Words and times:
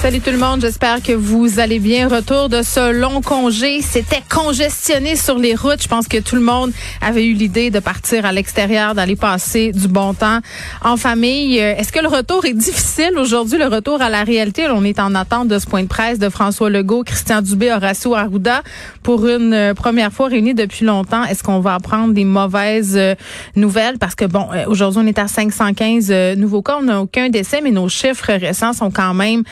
Salut 0.00 0.20
tout 0.20 0.30
le 0.30 0.38
monde, 0.38 0.60
j'espère 0.60 1.02
que 1.02 1.12
vous 1.12 1.58
allez 1.58 1.80
bien. 1.80 2.06
Retour 2.06 2.48
de 2.48 2.62
ce 2.62 2.92
long 2.92 3.20
congé. 3.20 3.82
C'était 3.82 4.22
congestionné 4.28 5.16
sur 5.16 5.36
les 5.36 5.56
routes. 5.56 5.82
Je 5.82 5.88
pense 5.88 6.06
que 6.06 6.18
tout 6.18 6.36
le 6.36 6.40
monde 6.40 6.70
avait 7.02 7.26
eu 7.26 7.32
l'idée 7.32 7.72
de 7.72 7.80
partir 7.80 8.24
à 8.24 8.30
l'extérieur, 8.30 8.94
d'aller 8.94 9.16
passer 9.16 9.72
du 9.72 9.88
bon 9.88 10.14
temps 10.14 10.38
en 10.82 10.96
famille. 10.96 11.60
Euh, 11.60 11.74
est-ce 11.76 11.90
que 11.90 11.98
le 11.98 12.06
retour 12.06 12.44
est 12.44 12.52
difficile 12.52 13.18
aujourd'hui, 13.18 13.58
le 13.58 13.66
retour 13.66 14.00
à 14.00 14.08
la 14.08 14.22
réalité? 14.22 14.68
On 14.70 14.84
est 14.84 15.00
en 15.00 15.16
attente 15.16 15.48
de 15.48 15.58
ce 15.58 15.66
point 15.66 15.82
de 15.82 15.88
presse 15.88 16.20
de 16.20 16.28
François 16.28 16.70
Legault, 16.70 17.02
Christian 17.02 17.42
Dubé, 17.42 17.72
Horacio 17.72 18.14
Arruda 18.14 18.62
pour 19.02 19.26
une 19.26 19.52
euh, 19.52 19.74
première 19.74 20.12
fois 20.12 20.28
réunis 20.28 20.54
depuis 20.54 20.86
longtemps. 20.86 21.24
Est-ce 21.24 21.42
qu'on 21.42 21.58
va 21.58 21.74
apprendre 21.74 22.14
des 22.14 22.24
mauvaises 22.24 22.96
euh, 22.96 23.16
nouvelles? 23.56 23.98
Parce 23.98 24.14
que 24.14 24.26
bon, 24.26 24.46
aujourd'hui, 24.68 25.02
on 25.02 25.06
est 25.08 25.18
à 25.18 25.26
515 25.26 26.36
nouveaux 26.36 26.62
cas. 26.62 26.76
On 26.78 26.84
n'a 26.84 27.00
aucun 27.00 27.30
décès, 27.30 27.60
mais 27.62 27.72
nos 27.72 27.88
chiffres 27.88 28.32
récents 28.32 28.72
sont 28.72 28.92
quand 28.92 29.12
même 29.12 29.42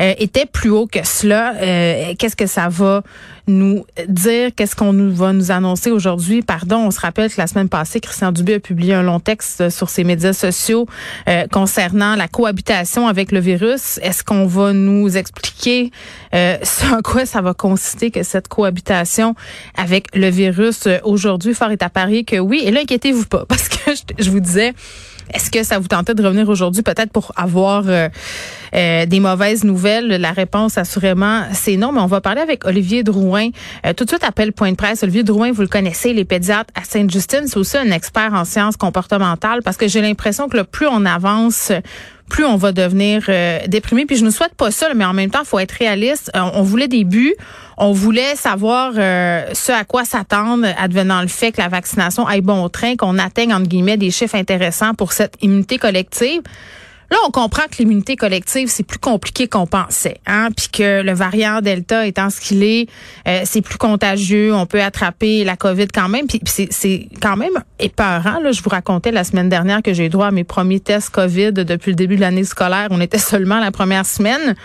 euh, 0.00 0.14
était 0.18 0.46
plus 0.46 0.70
haut 0.70 0.86
que 0.86 1.04
cela. 1.04 1.54
Euh, 1.56 2.14
qu'est-ce 2.18 2.36
que 2.36 2.46
ça 2.46 2.68
va 2.68 3.02
nous 3.46 3.84
dire? 4.08 4.50
Qu'est-ce 4.56 4.74
qu'on 4.74 4.92
nous 4.92 5.14
va 5.14 5.32
nous 5.32 5.50
annoncer 5.50 5.90
aujourd'hui? 5.90 6.42
Pardon, 6.42 6.78
on 6.78 6.90
se 6.90 7.00
rappelle 7.00 7.30
que 7.30 7.38
la 7.38 7.46
semaine 7.46 7.68
passée, 7.68 8.00
Christian 8.00 8.32
Dubé 8.32 8.54
a 8.54 8.60
publié 8.60 8.94
un 8.94 9.02
long 9.02 9.20
texte 9.20 9.68
sur 9.70 9.90
ses 9.90 10.04
médias 10.04 10.32
sociaux 10.32 10.86
euh, 11.28 11.46
concernant 11.52 12.16
la 12.16 12.28
cohabitation 12.28 13.06
avec 13.06 13.32
le 13.32 13.40
virus. 13.40 13.98
Est-ce 14.02 14.24
qu'on 14.24 14.46
va 14.46 14.72
nous 14.72 15.16
expliquer 15.16 15.90
ce 16.32 16.92
en 16.92 17.00
quoi 17.00 17.26
ça 17.26 17.40
va 17.40 17.54
consister 17.54 18.10
que 18.10 18.24
cette 18.24 18.48
cohabitation 18.48 19.34
avec 19.76 20.14
le 20.16 20.28
virus 20.28 20.88
aujourd'hui? 21.04 21.54
Fort 21.54 21.70
est 21.70 21.82
à 21.82 21.90
Paris 21.90 22.24
que 22.24 22.36
oui. 22.36 22.62
Et 22.64 22.70
là, 22.70 22.80
inquiétez-vous 22.80 23.26
pas, 23.26 23.44
parce 23.48 23.68
que 23.68 23.94
je, 23.94 24.24
je 24.24 24.30
vous 24.30 24.40
disais, 24.40 24.74
est-ce 25.32 25.50
que 25.50 25.62
ça 25.62 25.78
vous 25.78 25.88
tentait 25.88 26.14
de 26.14 26.22
revenir 26.22 26.48
aujourd'hui 26.48 26.82
peut-être 26.82 27.10
pour 27.10 27.32
avoir 27.36 27.84
euh, 27.86 28.08
euh, 28.74 29.06
des 29.06 29.20
mauvaises 29.20 29.64
nouvelles? 29.64 30.08
La 30.08 30.32
réponse, 30.32 30.76
assurément, 30.78 31.42
c'est 31.52 31.76
non. 31.76 31.92
Mais 31.92 32.00
on 32.00 32.06
va 32.06 32.20
parler 32.20 32.40
avec 32.40 32.66
Olivier 32.66 33.02
Drouin. 33.02 33.48
Euh, 33.86 33.92
tout 33.94 34.04
de 34.04 34.10
suite, 34.10 34.24
appel 34.24 34.52
point 34.52 34.70
de 34.70 34.76
presse. 34.76 35.02
Olivier 35.02 35.22
Drouin, 35.22 35.52
vous 35.52 35.62
le 35.62 35.68
connaissez, 35.68 36.12
les 36.12 36.24
pédiatres 36.24 36.72
à 36.74 36.84
Sainte-Justine. 36.84 37.46
C'est 37.46 37.56
aussi 37.56 37.76
un 37.76 37.90
expert 37.90 38.34
en 38.34 38.44
sciences 38.44 38.76
comportementales 38.76 39.62
parce 39.62 39.76
que 39.76 39.88
j'ai 39.88 40.02
l'impression 40.02 40.48
que 40.48 40.56
le 40.56 40.64
plus 40.64 40.86
on 40.86 41.04
avance, 41.06 41.72
plus 42.28 42.44
on 42.44 42.56
va 42.56 42.72
devenir 42.72 43.28
déprimé. 43.68 44.06
Puis 44.06 44.16
je 44.16 44.24
ne 44.24 44.30
souhaite 44.30 44.54
pas 44.54 44.70
ça, 44.70 44.92
mais 44.94 45.04
en 45.04 45.12
même 45.12 45.30
temps, 45.30 45.42
il 45.42 45.46
faut 45.46 45.58
être 45.58 45.72
réaliste. 45.72 46.30
on 46.34 46.62
voulait 46.62 46.88
des 46.88 47.04
buts. 47.04 47.34
On 47.76 47.92
voulait 47.92 48.36
savoir 48.36 48.92
euh, 48.96 49.46
ce 49.52 49.72
à 49.72 49.84
quoi 49.84 50.04
s'attendre 50.04 50.66
advenant 50.78 51.22
le 51.22 51.28
fait 51.28 51.52
que 51.52 51.60
la 51.60 51.68
vaccination 51.68 52.26
aille 52.26 52.40
bon 52.40 52.68
train, 52.68 52.96
qu'on 52.96 53.18
atteigne 53.18 53.52
entre 53.52 53.68
guillemets 53.68 53.96
des 53.96 54.10
chiffres 54.10 54.36
intéressants 54.36 54.94
pour 54.94 55.12
cette 55.12 55.34
immunité 55.42 55.78
collective. 55.78 56.42
Là, 57.14 57.20
on 57.28 57.30
comprend 57.30 57.62
que 57.70 57.76
l'immunité 57.78 58.16
collective, 58.16 58.66
c'est 58.68 58.82
plus 58.82 58.98
compliqué 58.98 59.46
qu'on 59.46 59.68
pensait, 59.68 60.16
hein, 60.26 60.48
puis 60.56 60.66
que 60.66 61.00
le 61.00 61.12
variant 61.12 61.60
Delta 61.60 62.08
étant 62.08 62.28
ce 62.28 62.40
qu'il 62.40 62.64
est, 62.64 62.88
euh, 63.28 63.42
c'est 63.44 63.60
plus 63.60 63.78
contagieux, 63.78 64.52
on 64.52 64.66
peut 64.66 64.82
attraper 64.82 65.44
la 65.44 65.54
COVID 65.54 65.86
quand 65.94 66.08
même, 66.08 66.26
puis 66.26 66.40
c'est 66.44 67.08
quand 67.22 67.36
même 67.36 67.52
épeurant. 67.78 68.40
Là, 68.40 68.50
je 68.50 68.60
vous 68.60 68.68
racontais 68.68 69.12
la 69.12 69.22
semaine 69.22 69.48
dernière 69.48 69.80
que 69.80 69.94
j'ai 69.94 70.06
eu 70.06 70.08
droit 70.08 70.26
à 70.26 70.30
mes 70.32 70.42
premiers 70.42 70.80
tests 70.80 71.10
COVID 71.10 71.52
depuis 71.52 71.92
le 71.92 71.94
début 71.94 72.16
de 72.16 72.20
l'année 72.20 72.42
scolaire. 72.42 72.88
On 72.90 73.00
était 73.00 73.18
seulement 73.18 73.60
la 73.60 73.70
première 73.70 74.06
semaine, 74.06 74.56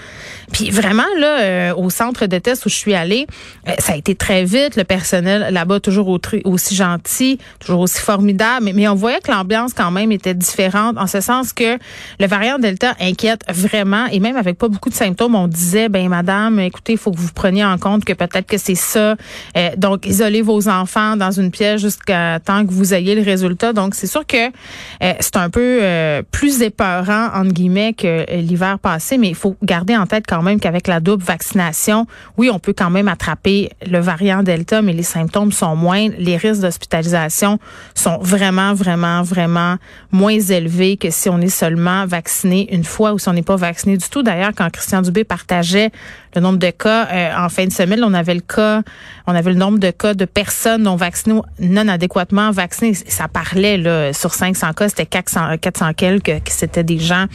puis 0.51 0.71
vraiment 0.71 1.03
là, 1.19 1.41
euh, 1.41 1.75
au 1.75 1.91
centre 1.91 2.25
de 2.25 2.39
tests 2.39 2.65
où 2.65 2.69
je 2.69 2.75
suis 2.75 2.95
allée, 2.95 3.27
euh, 3.67 3.73
ça 3.77 3.93
a 3.93 3.95
été 3.95 4.15
très 4.15 4.43
vite. 4.43 4.75
Le 4.75 4.85
personnel 4.85 5.53
là-bas 5.53 5.81
toujours 5.81 6.19
aussi 6.45 6.75
gentil, 6.75 7.37
toujours 7.59 7.81
aussi 7.81 8.01
formidable, 8.01 8.65
mais, 8.65 8.73
mais 8.73 8.87
on 8.87 8.95
voyait 8.95 9.19
que 9.19 9.31
l'ambiance 9.31 9.75
quand 9.75 9.91
même 9.91 10.11
était 10.11 10.33
différente 10.33 10.97
en 10.97 11.05
ce 11.05 11.21
sens 11.21 11.53
que 11.53 11.77
le 12.19 12.25
variant 12.25 12.38
Delta 12.59 12.95
inquiète 12.99 13.43
vraiment 13.49 14.05
et 14.07 14.19
même 14.19 14.37
avec 14.37 14.57
pas 14.57 14.67
beaucoup 14.67 14.89
de 14.89 14.95
symptômes, 14.95 15.35
on 15.35 15.47
disait 15.47 15.89
ben 15.89 16.07
madame, 16.07 16.59
écoutez, 16.59 16.93
il 16.93 16.97
faut 16.97 17.11
que 17.11 17.17
vous 17.17 17.31
preniez 17.33 17.65
en 17.65 17.77
compte 17.77 18.05
que 18.05 18.13
peut-être 18.13 18.47
que 18.47 18.57
c'est 18.57 18.75
ça. 18.75 19.15
Euh, 19.57 19.69
donc 19.77 20.05
isolez 20.05 20.41
vos 20.41 20.69
enfants 20.69 21.17
dans 21.17 21.31
une 21.31 21.51
pièce 21.51 21.81
jusqu'à 21.81 22.39
temps 22.39 22.65
que 22.65 22.71
vous 22.71 22.93
ayez 22.93 23.15
le 23.15 23.23
résultat. 23.23 23.73
Donc 23.73 23.93
c'est 23.93 24.07
sûr 24.07 24.25
que 24.25 24.47
euh, 24.47 25.13
c'est 25.19 25.35
un 25.37 25.49
peu 25.49 25.79
euh, 25.81 26.21
plus 26.31 26.61
épeurant 26.61 27.27
entre 27.33 27.51
guillemets 27.51 27.93
que 27.93 28.25
l'hiver 28.35 28.79
passé, 28.79 29.17
mais 29.17 29.27
il 29.27 29.35
faut 29.35 29.55
garder 29.61 29.97
en 29.97 30.05
tête 30.05 30.25
quand 30.27 30.41
même 30.41 30.59
qu'avec 30.59 30.87
la 30.87 30.99
double 30.99 31.23
vaccination, 31.23 32.07
oui, 32.37 32.49
on 32.51 32.59
peut 32.59 32.73
quand 32.73 32.89
même 32.89 33.09
attraper 33.09 33.69
le 33.85 33.99
variant 33.99 34.43
Delta, 34.43 34.81
mais 34.81 34.93
les 34.93 35.03
symptômes 35.03 35.51
sont 35.51 35.75
moins, 35.75 36.07
les 36.17 36.37
risques 36.37 36.61
d'hospitalisation 36.61 37.59
sont 37.95 38.17
vraiment 38.21 38.73
vraiment 38.73 39.23
vraiment 39.23 39.75
moins 40.11 40.39
élevés 40.39 40.95
que 40.95 41.09
si 41.09 41.29
on 41.29 41.41
est 41.41 41.49
seulement 41.49 42.05
vacciné 42.05 42.18
une 42.43 42.83
fois 42.83 43.13
ou 43.13 43.19
si 43.19 43.29
on 43.29 43.33
n'est 43.33 43.41
pas 43.41 43.55
vacciné 43.55 43.97
du 43.97 44.07
tout. 44.09 44.23
D'ailleurs, 44.23 44.51
quand 44.55 44.69
Christian 44.69 45.01
Dubé 45.01 45.23
partageait 45.23 45.91
le 46.35 46.41
nombre 46.41 46.59
de 46.59 46.69
cas 46.69 47.07
euh, 47.11 47.45
en 47.45 47.49
fin 47.49 47.65
de 47.65 47.71
semaine, 47.71 48.03
on 48.03 48.13
avait 48.13 48.35
le 48.35 48.41
cas, 48.41 48.81
on 49.25 49.33
avait 49.33 49.51
le 49.51 49.57
nombre 49.57 49.79
de 49.79 49.91
cas 49.91 50.13
de 50.13 50.25
personnes 50.25 50.83
non 50.83 50.95
vaccinées, 50.95 51.41
non 51.59 51.87
adéquatement 51.87 52.51
vaccinées. 52.51 52.93
Ça 52.93 53.27
parlait 53.27 53.77
là 53.77 54.13
sur 54.13 54.33
500 54.33 54.73
cas, 54.73 54.89
c'était 54.89 55.05
400, 55.05 55.57
400 55.59 55.93
quelques 55.93 56.43
que 56.43 56.51
c'était 56.51 56.83
des 56.83 56.99
gens 56.99 57.25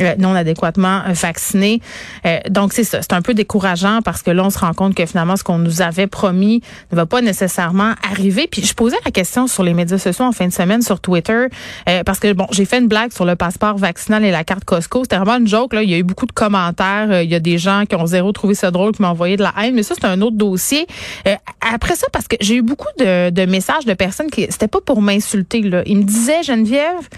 euh, 0.00 0.14
non 0.18 0.34
adéquatement 0.34 1.02
vaccinés. 1.08 1.80
Euh, 2.26 2.38
donc 2.50 2.72
c'est 2.72 2.84
ça, 2.84 3.00
c'est 3.00 3.14
un 3.14 3.22
peu 3.22 3.34
décourageant 3.34 4.00
parce 4.02 4.22
que 4.22 4.30
là 4.30 4.44
on 4.44 4.50
se 4.50 4.58
rend 4.58 4.74
compte 4.74 4.94
que 4.94 5.06
finalement 5.06 5.36
ce 5.36 5.44
qu'on 5.44 5.58
nous 5.58 5.80
avait 5.80 6.06
promis 6.06 6.62
ne 6.90 6.96
va 6.96 7.06
pas 7.06 7.22
nécessairement 7.22 7.94
arriver. 8.08 8.48
Puis 8.50 8.64
je 8.64 8.74
posais 8.74 8.98
la 9.04 9.10
question 9.10 9.46
sur 9.46 9.62
les 9.62 9.74
médias 9.74 9.98
sociaux 9.98 10.26
en 10.26 10.32
fin 10.32 10.46
de 10.46 10.52
semaine 10.52 10.82
sur 10.82 11.00
Twitter 11.00 11.46
parce 12.04 12.18
que 12.18 12.32
bon, 12.32 12.46
j'ai 12.50 12.64
fait 12.64 12.78
une 12.78 12.88
blague 12.88 13.12
sur 13.12 13.24
le 13.24 13.36
passeport 13.36 13.76
vaccinal 13.76 14.24
et 14.24 14.30
la 14.32 14.44
carte 14.44 14.64
Costco. 14.64 15.04
C'était 15.04 15.16
vraiment 15.16 15.36
une 15.36 15.46
joke. 15.46 15.72
Il 15.74 15.90
y 15.90 15.94
a 15.94 15.98
eu 15.98 16.02
beaucoup 16.02 16.26
de 16.26 16.32
commentaires. 16.32 17.08
Euh, 17.10 17.22
il 17.22 17.30
y 17.30 17.34
a 17.34 17.40
des 17.40 17.58
gens 17.58 17.84
qui 17.88 17.94
ont 17.96 18.06
zéro 18.06 18.32
trouvé 18.32 18.54
ça 18.54 18.70
drôle, 18.70 18.92
qui 18.92 19.02
m'ont 19.02 19.08
envoyé 19.08 19.36
de 19.36 19.42
la 19.42 19.54
haine. 19.62 19.74
Mais 19.74 19.82
ça, 19.82 19.94
c'est 19.94 20.06
un 20.06 20.20
autre 20.20 20.36
dossier. 20.36 20.86
Euh, 21.26 21.34
après 21.60 21.94
ça, 21.94 22.06
parce 22.12 22.28
que 22.28 22.36
j'ai 22.40 22.56
eu 22.56 22.62
beaucoup 22.62 22.88
de, 22.98 23.30
de 23.30 23.46
messages 23.46 23.84
de 23.84 23.94
personnes 23.94 24.30
qui, 24.30 24.46
c'était 24.50 24.68
pas 24.68 24.80
pour 24.80 25.02
m'insulter. 25.02 25.58
Ils 25.86 25.96
me 25.98 26.02
disaient, 26.02 26.42
Geneviève, 26.42 27.08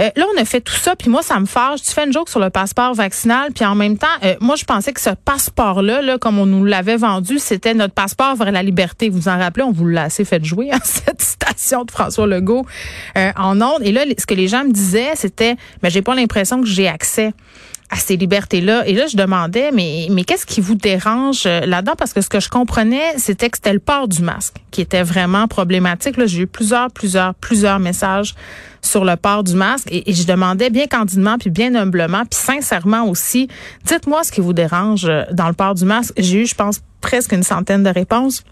euh, 0.00 0.10
là, 0.14 0.26
on 0.34 0.40
a 0.40 0.44
fait 0.44 0.60
tout 0.60 0.74
ça, 0.74 0.96
puis 0.96 1.10
moi, 1.10 1.22
ça 1.22 1.38
me 1.40 1.46
fâche. 1.46 1.82
Tu 1.82 1.92
fais 1.92 2.04
une 2.04 2.12
joke 2.12 2.28
sur 2.28 2.40
le 2.40 2.50
passeport 2.50 2.94
vaccinal, 2.94 3.52
puis 3.52 3.64
en 3.64 3.74
même 3.74 3.98
temps, 3.98 4.06
moi, 4.40 4.56
je 4.56 4.64
pensais 4.64 4.92
que 4.92 5.00
ce 5.00 5.10
passeport-là, 5.10 6.02
là, 6.02 6.18
comme 6.18 6.38
on 6.38 6.46
nous 6.46 6.64
l'avait 6.64 6.96
vendu, 6.96 7.38
c'était 7.38 7.74
notre 7.74 7.94
passeport 7.94 8.36
vers 8.36 8.52
la 8.52 8.62
liberté. 8.62 9.08
Vous 9.08 9.20
vous 9.20 9.28
en 9.28 9.38
rappelez, 9.38 9.64
on 9.64 9.72
vous 9.72 9.86
l'a 9.86 10.04
assez 10.04 10.24
fait 10.24 10.44
jouer, 10.44 10.70
hein, 10.72 10.78
cette 10.84 11.22
citation 11.22 11.84
de 11.84 11.90
François 11.90 12.26
Legault 12.26 12.66
en 13.14 13.60
ondes. 13.60 13.82
Et 13.82 13.92
là, 13.92 14.02
ce 14.18 14.26
que 14.26 14.34
les 14.34 14.48
gens 14.48 14.64
me 14.64 14.72
disaient, 14.72 15.12
c'était, 15.14 15.56
mais 15.82 15.90
j'ai 15.90 16.02
pas 16.02 16.14
l'impression 16.14 16.60
que 16.60 16.66
j'ai 16.66 16.88
accès 16.88 17.32
à 17.90 17.96
ces 17.96 18.16
libertés-là. 18.16 18.86
Et 18.86 18.94
là, 18.94 19.06
je 19.06 19.16
demandais, 19.16 19.70
mais, 19.72 20.08
mais 20.10 20.24
qu'est-ce 20.24 20.46
qui 20.46 20.60
vous 20.60 20.74
dérange 20.74 21.44
euh, 21.46 21.60
là-dedans? 21.66 21.94
Parce 21.96 22.12
que 22.12 22.20
ce 22.20 22.28
que 22.28 22.40
je 22.40 22.48
comprenais, 22.48 23.16
c'était 23.18 23.48
que 23.48 23.56
c'était 23.56 23.72
le 23.72 23.78
port 23.78 24.08
du 24.08 24.22
masque 24.22 24.56
qui 24.70 24.80
était 24.80 25.02
vraiment 25.02 25.46
problématique. 25.46 26.16
Là, 26.16 26.26
j'ai 26.26 26.42
eu 26.42 26.46
plusieurs, 26.46 26.90
plusieurs, 26.90 27.34
plusieurs 27.34 27.78
messages 27.78 28.34
sur 28.86 29.04
le 29.04 29.16
port 29.16 29.44
du 29.44 29.54
masque 29.54 29.88
et, 29.90 30.12
je 30.12 30.24
demandais 30.24 30.70
bien 30.70 30.86
candidement 30.86 31.38
puis 31.38 31.50
bien 31.50 31.74
humblement 31.74 32.24
puis 32.24 32.38
sincèrement 32.38 33.08
aussi, 33.08 33.48
dites-moi 33.84 34.24
ce 34.24 34.32
qui 34.32 34.40
vous 34.40 34.52
dérange 34.52 35.04
euh, 35.06 35.24
dans 35.32 35.48
le 35.48 35.54
port 35.54 35.74
du 35.74 35.84
masque. 35.84 36.12
J'ai 36.16 36.42
eu, 36.42 36.46
je 36.46 36.54
pense, 36.54 36.80
presque 37.00 37.32
une 37.32 37.42
centaine 37.42 37.82
de 37.82 37.90
réponses. 37.90 38.44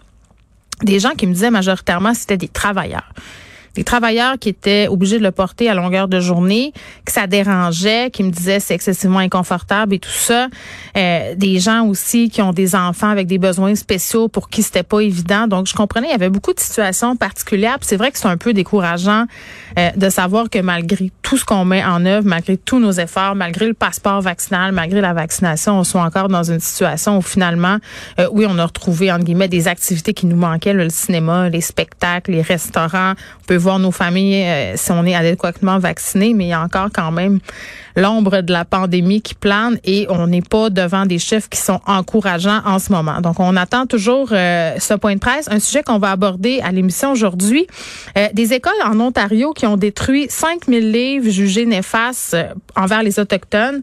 Des 0.83 0.99
gens 0.99 1.11
qui 1.11 1.25
me 1.25 1.33
disaient 1.33 1.51
majoritairement 1.51 2.13
c'était 2.13 2.37
des 2.37 2.47
travailleurs 2.49 3.11
des 3.75 3.83
travailleurs 3.83 4.39
qui 4.39 4.49
étaient 4.49 4.87
obligés 4.87 5.19
de 5.19 5.23
le 5.23 5.31
porter 5.31 5.69
à 5.69 5.73
longueur 5.73 6.07
de 6.07 6.19
journée, 6.19 6.73
que 7.05 7.11
ça 7.11 7.27
dérangeait, 7.27 8.09
qui 8.09 8.23
me 8.23 8.31
disaient 8.31 8.59
c'est 8.59 8.73
excessivement 8.73 9.19
inconfortable 9.19 9.93
et 9.93 9.99
tout 9.99 10.09
ça. 10.09 10.47
Euh, 10.97 11.35
des 11.35 11.59
gens 11.59 11.85
aussi 11.85 12.29
qui 12.29 12.41
ont 12.41 12.53
des 12.53 12.75
enfants 12.75 13.09
avec 13.09 13.27
des 13.27 13.37
besoins 13.37 13.75
spéciaux 13.75 14.27
pour 14.27 14.49
qui 14.49 14.63
c'était 14.63 14.83
pas 14.83 15.01
évident. 15.01 15.47
Donc 15.47 15.67
je 15.67 15.73
comprenais, 15.73 16.07
il 16.07 16.11
y 16.11 16.15
avait 16.15 16.29
beaucoup 16.29 16.53
de 16.53 16.59
situations 16.59 17.15
particulières. 17.15 17.77
C'est 17.81 17.97
vrai 17.97 18.11
que 18.11 18.17
c'est 18.17 18.27
un 18.27 18.37
peu 18.37 18.53
décourageant 18.53 19.25
euh, 19.77 19.89
de 19.95 20.09
savoir 20.09 20.49
que 20.49 20.59
malgré 20.59 21.11
tout 21.21 21.37
ce 21.37 21.45
qu'on 21.45 21.65
met 21.65 21.83
en 21.83 22.05
œuvre, 22.05 22.25
malgré 22.25 22.57
tous 22.57 22.79
nos 22.79 22.91
efforts, 22.91 23.35
malgré 23.35 23.67
le 23.67 23.73
passeport 23.73 24.21
vaccinal, 24.21 24.71
malgré 24.71 25.01
la 25.01 25.13
vaccination, 25.13 25.79
on 25.79 25.83
soit 25.83 26.01
encore 26.01 26.29
dans 26.29 26.43
une 26.43 26.59
situation 26.59 27.17
où 27.17 27.21
finalement, 27.21 27.77
euh, 28.19 28.27
oui, 28.31 28.45
on 28.47 28.57
a 28.57 28.65
retrouvé 28.65 29.11
entre 29.11 29.25
guillemets 29.25 29.47
des 29.47 29.67
activités 29.67 30.13
qui 30.13 30.27
nous 30.27 30.37
manquaient, 30.37 30.73
le 30.73 30.89
cinéma, 30.89 31.49
les 31.49 31.61
spectacles, 31.61 32.31
les 32.31 32.41
restaurants. 32.41 33.13
Voir 33.65 33.79
nos 33.79 33.91
familles 33.91 34.45
euh, 34.45 34.73
si 34.75 34.91
on 34.91 35.03
est 35.05 35.15
adéquatement 35.15 35.79
vacciné, 35.79 36.33
mais 36.33 36.45
il 36.45 36.49
y 36.49 36.53
a 36.53 36.61
encore 36.61 36.89
quand 36.93 37.11
même 37.11 37.39
l'ombre 37.95 38.41
de 38.41 38.51
la 38.51 38.65
pandémie 38.65 39.21
qui 39.21 39.35
plane 39.35 39.77
et 39.83 40.05
on 40.09 40.27
n'est 40.27 40.41
pas 40.41 40.69
devant 40.69 41.05
des 41.05 41.19
chiffres 41.19 41.49
qui 41.49 41.59
sont 41.59 41.79
encourageants 41.85 42.61
en 42.65 42.79
ce 42.79 42.91
moment. 42.91 43.21
Donc, 43.21 43.39
on 43.39 43.55
attend 43.55 43.85
toujours 43.85 44.29
euh, 44.31 44.75
ce 44.79 44.93
point 44.93 45.15
de 45.15 45.19
presse, 45.19 45.47
un 45.49 45.59
sujet 45.59 45.83
qu'on 45.83 45.99
va 45.99 46.11
aborder 46.11 46.59
à 46.61 46.71
l'émission 46.71 47.11
aujourd'hui. 47.11 47.67
Euh, 48.17 48.27
des 48.33 48.53
écoles 48.53 48.73
en 48.83 48.99
Ontario 48.99 49.53
qui 49.53 49.65
ont 49.65 49.77
détruit 49.77 50.27
5000 50.29 50.91
livres 50.91 51.29
jugés 51.29 51.65
néfastes 51.65 52.35
envers 52.75 53.03
les 53.03 53.19
Autochtones. 53.19 53.81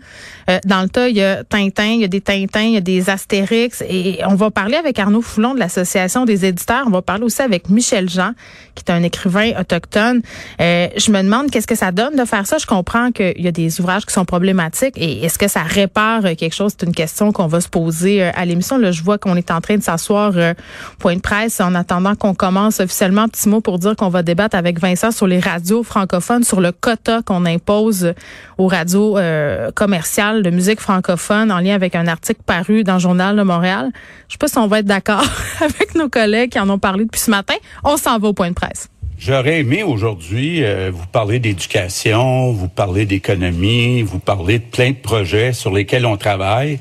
dans 0.67 0.83
le 0.83 0.89
tas, 0.89 1.09
il 1.09 1.17
y 1.17 1.23
a 1.23 1.45
Tintin, 1.45 1.93
il 1.95 2.01
y 2.01 2.05
a 2.05 2.09
des 2.09 2.21
Tintins, 2.21 2.63
il 2.63 2.73
y 2.73 2.77
a 2.77 2.81
des 2.81 3.09
Astérix 3.09 3.83
et 3.89 4.21
on 4.27 4.35
va 4.35 4.51
parler 4.51 4.77
avec 4.77 4.99
Arnaud 4.99 5.23
Foulon 5.23 5.55
de 5.55 5.59
l'Association 5.59 6.25
des 6.25 6.45
éditeurs. 6.45 6.85
On 6.87 6.91
va 6.91 7.03
parler 7.03 7.25
aussi 7.25 7.43
avec 7.43 7.71
Michel 7.71 8.09
Jean, 8.09 8.33
qui 8.75 8.85
est 8.87 8.93
un 8.93 9.03
écrivain 9.03 9.53
autochtone. 9.59 10.21
je 10.59 11.11
me 11.11 11.23
demande 11.23 11.51
qu'est-ce 11.51 11.67
que 11.67 11.75
ça 11.75 11.93
donne 11.93 12.17
de 12.17 12.25
faire 12.25 12.47
ça. 12.47 12.59
Je 12.59 12.67
comprends 12.67 13.11
qu'il 13.13 13.41
y 13.41 13.49
a 13.49 13.53
des 13.53 13.81
ouvrages 13.81 14.02
qui 14.07 14.13
sont 14.13 14.25
problématiques 14.25 14.95
et 14.97 15.25
est-ce 15.25 15.39
que 15.39 15.49
ça 15.49 15.63
répare 15.63 16.23
quelque 16.37 16.55
chose? 16.55 16.73
C'est 16.79 16.87
une 16.87 16.95
question 16.95 17.33
qu'on 17.33 17.47
va 17.47 17.61
se 17.61 17.69
poser 17.69 18.23
euh, 18.23 18.31
à 18.35 18.45
l'émission. 18.45 18.79
Là, 18.79 18.93
je 18.93 19.03
vois 19.03 19.19
qu'on 19.19 19.37
est 19.37 19.51
en 19.51 19.61
train 19.61 19.77
de 19.77 19.83
s'asseoir 19.83 20.33
euh, 20.37 20.55
point 20.99 21.17
de 21.17 21.21
presse 21.21 21.61
en 21.61 21.75
attendant 21.75 22.15
qu'on 22.15 22.35
commence 22.35 22.81
officiellement. 22.81 23.29
Petit 23.29 23.49
mot 23.49 23.61
pour 23.61 23.79
dire 23.79 23.97
qu'on 23.97 24.09
va 24.09 24.23
débattre 24.23 24.57
avec 24.57 24.81
Vincent 24.81 25.11
sur 25.11 25.27
les 25.27 25.41
radios 25.41 25.83
francophones, 25.83 26.45
sur 26.45 26.61
le 26.61 26.73
quota 26.73 27.23
qu'on 27.23 27.45
impose 27.47 28.13
aux 28.59 28.67
radios 28.67 29.19
euh, 29.19 29.71
commerciales 29.73 30.43
de 30.43 30.51
musique 30.51 30.81
francophone 30.81 31.51
en 31.51 31.59
lien 31.59 31.75
avec 31.75 31.95
un 31.95 32.07
article 32.07 32.41
paru 32.45 32.85
dans 32.85 32.95
le 32.95 33.01
Journal 33.01 33.37
de 33.37 33.43
Montréal. 33.43 33.91
Je 34.29 34.35
sais 34.35 34.39
pas 34.39 34.49
si 34.49 34.59
on 34.59 34.67
va 34.67 34.81
être 34.81 34.87
d'accord 34.87 35.25
avec 35.61 35.95
nos 35.95 36.09
collègues 36.09 36.53
qui 36.53 36.61
en 36.61 36.69
ont 36.69 36.79
parlé 36.79 37.05
depuis 37.05 37.21
ce 37.21 37.31
matin. 37.31 37.55
On 37.85 37.97
s'en 37.97 38.19
va 38.19 38.29
au 38.29 38.33
point 38.33 38.49
de 38.49 38.55
presse. 38.55 38.92
J'aurais 39.25 39.61
aimé 39.61 39.85
aujourd'hui 39.85 40.65
euh, 40.65 40.91
vous 40.93 41.07
parler 41.07 41.39
d'éducation, 41.39 42.51
vous 42.51 42.67
parler 42.67 43.07
d'économie, 43.07 44.03
vous 44.03 44.19
parler 44.19 44.59
de 44.59 44.65
plein 44.65 44.91
de 44.91 44.97
projets 44.97 45.53
sur 45.53 45.73
lesquels 45.73 46.07
on 46.07 46.17
travaille, 46.17 46.81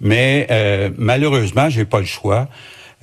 mais 0.00 0.48
euh, 0.50 0.90
malheureusement, 0.98 1.70
j'ai 1.70 1.84
pas 1.84 2.00
le 2.00 2.04
choix. 2.04 2.48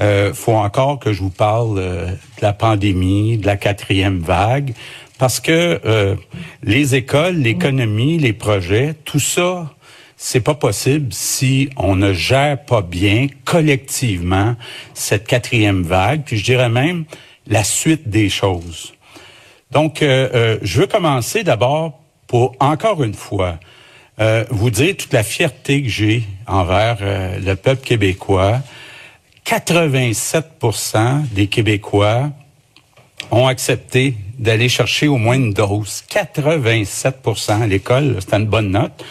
Euh, 0.01 0.33
faut 0.33 0.55
encore 0.55 0.99
que 0.99 1.13
je 1.13 1.21
vous 1.21 1.29
parle 1.29 1.77
euh, 1.79 2.07
de 2.07 2.41
la 2.41 2.51
pandémie, 2.51 3.37
de 3.37 3.45
la 3.45 3.55
quatrième 3.55 4.19
vague, 4.19 4.73
parce 5.19 5.39
que 5.39 5.79
les 6.61 6.95
écoles, 6.95 7.35
l'économie, 7.35 8.17
les 8.17 8.33
projets, 8.33 8.93
tout 9.05 9.21
ça, 9.21 9.73
c'est 10.17 10.41
pas 10.41 10.53
possible 10.53 11.13
si 11.13 11.69
on 11.77 11.95
ne 11.95 12.11
gère 12.11 12.61
pas 12.65 12.81
bien 12.81 13.27
collectivement 13.45 14.57
cette 14.93 15.25
quatrième 15.25 15.83
vague. 15.83 16.23
Puis 16.25 16.35
je 16.35 16.43
dirais 16.43 16.67
même 16.67 17.05
la 17.47 17.63
suite 17.63 18.09
des 18.09 18.29
choses. 18.29 18.93
Donc, 19.71 20.01
euh, 20.01 20.29
euh, 20.33 20.57
je 20.61 20.81
veux 20.81 20.87
commencer 20.87 21.43
d'abord 21.43 21.99
pour, 22.27 22.55
encore 22.59 23.03
une 23.03 23.13
fois, 23.13 23.59
euh, 24.19 24.45
vous 24.49 24.69
dire 24.69 24.95
toute 24.97 25.13
la 25.13 25.23
fierté 25.23 25.83
que 25.83 25.89
j'ai 25.89 26.23
envers 26.47 26.97
le 27.01 27.53
peuple 27.55 27.85
québécois. 27.85 28.59
87% 29.45 31.27
des 31.33 31.47
Québécois 31.47 32.31
ont 33.29 33.47
accepté 33.47 34.15
d'aller 34.39 34.69
chercher 34.69 35.07
au 35.07 35.17
moins 35.17 35.35
une 35.35 35.53
dose. 35.53 36.03
87 36.09 37.17
à 37.49 37.67
l'école, 37.67 38.17
c'est 38.19 38.35
une 38.35 38.47
bonne 38.47 38.71
note. 38.71 39.03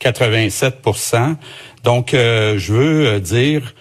87% 0.00 1.36
Donc, 1.84 2.10
je 2.12 2.72
veux 2.72 3.20
dire 3.20 3.74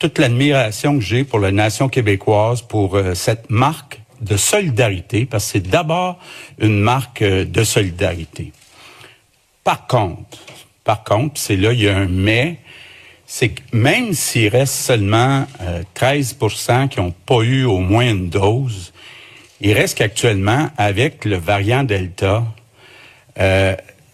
toute 0.00 0.18
l'admiration 0.18 0.98
que 0.98 1.04
j'ai 1.04 1.24
pour 1.24 1.38
la 1.38 1.52
nation 1.52 1.90
québécoise, 1.90 2.62
pour 2.62 2.96
euh, 2.96 3.14
cette 3.14 3.50
marque 3.50 4.00
de 4.22 4.36
solidarité, 4.36 5.26
parce 5.26 5.44
que 5.44 5.50
c'est 5.52 5.68
d'abord 5.68 6.18
une 6.58 6.80
marque 6.80 7.20
euh, 7.20 7.44
de 7.44 7.62
solidarité. 7.62 8.52
Par 9.62 9.86
contre, 9.86 10.38
par 10.84 11.04
contre, 11.04 11.38
c'est 11.38 11.56
là, 11.56 11.72
il 11.74 11.82
y 11.82 11.88
a 11.88 11.96
un 11.98 12.06
mais, 12.06 12.56
c'est 13.26 13.50
que 13.50 13.60
même 13.72 14.14
s'il 14.14 14.48
reste 14.48 14.72
seulement 14.72 15.46
13% 15.94 16.70
euh, 16.70 16.86
qui 16.88 16.98
n'ont 16.98 17.12
pas 17.26 17.42
eu 17.42 17.64
au 17.64 17.78
moins 17.78 18.08
une 18.08 18.30
dose, 18.30 18.94
il 19.60 19.74
reste 19.74 19.98
qu'actuellement, 19.98 20.70
avec 20.78 21.26
le 21.26 21.36
variant 21.36 21.84
Delta, 21.84 22.44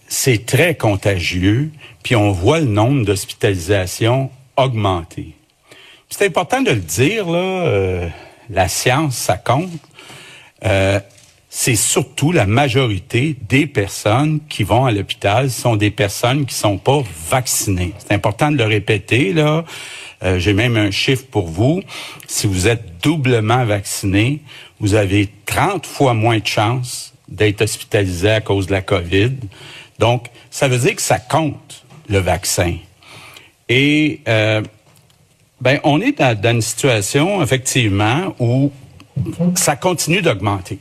c'est 0.09 0.45
très 0.45 0.75
contagieux, 0.75 1.71
puis 2.03 2.17
on 2.17 2.31
voit 2.31 2.59
le 2.59 2.65
nombre 2.65 3.05
d'hospitalisations 3.05 4.29
augmenter. 4.57 5.36
C'est 6.09 6.25
important 6.25 6.61
de 6.61 6.71
le 6.71 6.79
dire, 6.79 7.29
là, 7.29 7.39
euh, 7.39 8.09
la 8.49 8.67
science, 8.69 9.17
ça 9.17 9.37
compte. 9.37 9.69
Euh, 10.65 10.99
c'est 11.49 11.75
surtout 11.75 12.31
la 12.31 12.45
majorité 12.45 13.35
des 13.49 13.67
personnes 13.67 14.39
qui 14.47 14.63
vont 14.63 14.85
à 14.85 14.91
l'hôpital 14.91 15.49
sont 15.49 15.75
des 15.75 15.91
personnes 15.91 16.45
qui 16.45 16.55
sont 16.55 16.77
pas 16.77 17.01
vaccinées. 17.29 17.93
C'est 17.97 18.13
important 18.13 18.51
de 18.51 18.57
le 18.57 18.65
répéter, 18.65 19.33
là. 19.33 19.65
Euh, 20.23 20.39
j'ai 20.39 20.53
même 20.53 20.77
un 20.77 20.91
chiffre 20.91 21.25
pour 21.29 21.47
vous. 21.47 21.81
Si 22.27 22.47
vous 22.47 22.67
êtes 22.67 23.03
doublement 23.03 23.65
vacciné, 23.65 24.41
vous 24.79 24.95
avez 24.95 25.29
30 25.45 25.85
fois 25.85 26.13
moins 26.13 26.39
de 26.39 26.47
chances 26.47 27.13
d'être 27.27 27.61
hospitalisé 27.61 28.29
à 28.29 28.41
cause 28.41 28.67
de 28.67 28.71
la 28.71 28.81
COVID. 28.81 29.33
Donc, 29.99 30.27
ça 30.49 30.67
veut 30.67 30.77
dire 30.77 30.95
que 30.95 31.01
ça 31.01 31.19
compte, 31.19 31.85
le 32.09 32.19
vaccin. 32.19 32.75
Et 33.69 34.21
euh, 34.27 34.61
ben, 35.61 35.79
on 35.83 36.01
est 36.01 36.19
dans, 36.19 36.51
une 36.51 36.61
situation, 36.61 37.41
effectivement, 37.41 38.35
où 38.39 38.71
ça 39.55 39.75
continue 39.75 40.21
d'augmenter. 40.21 40.79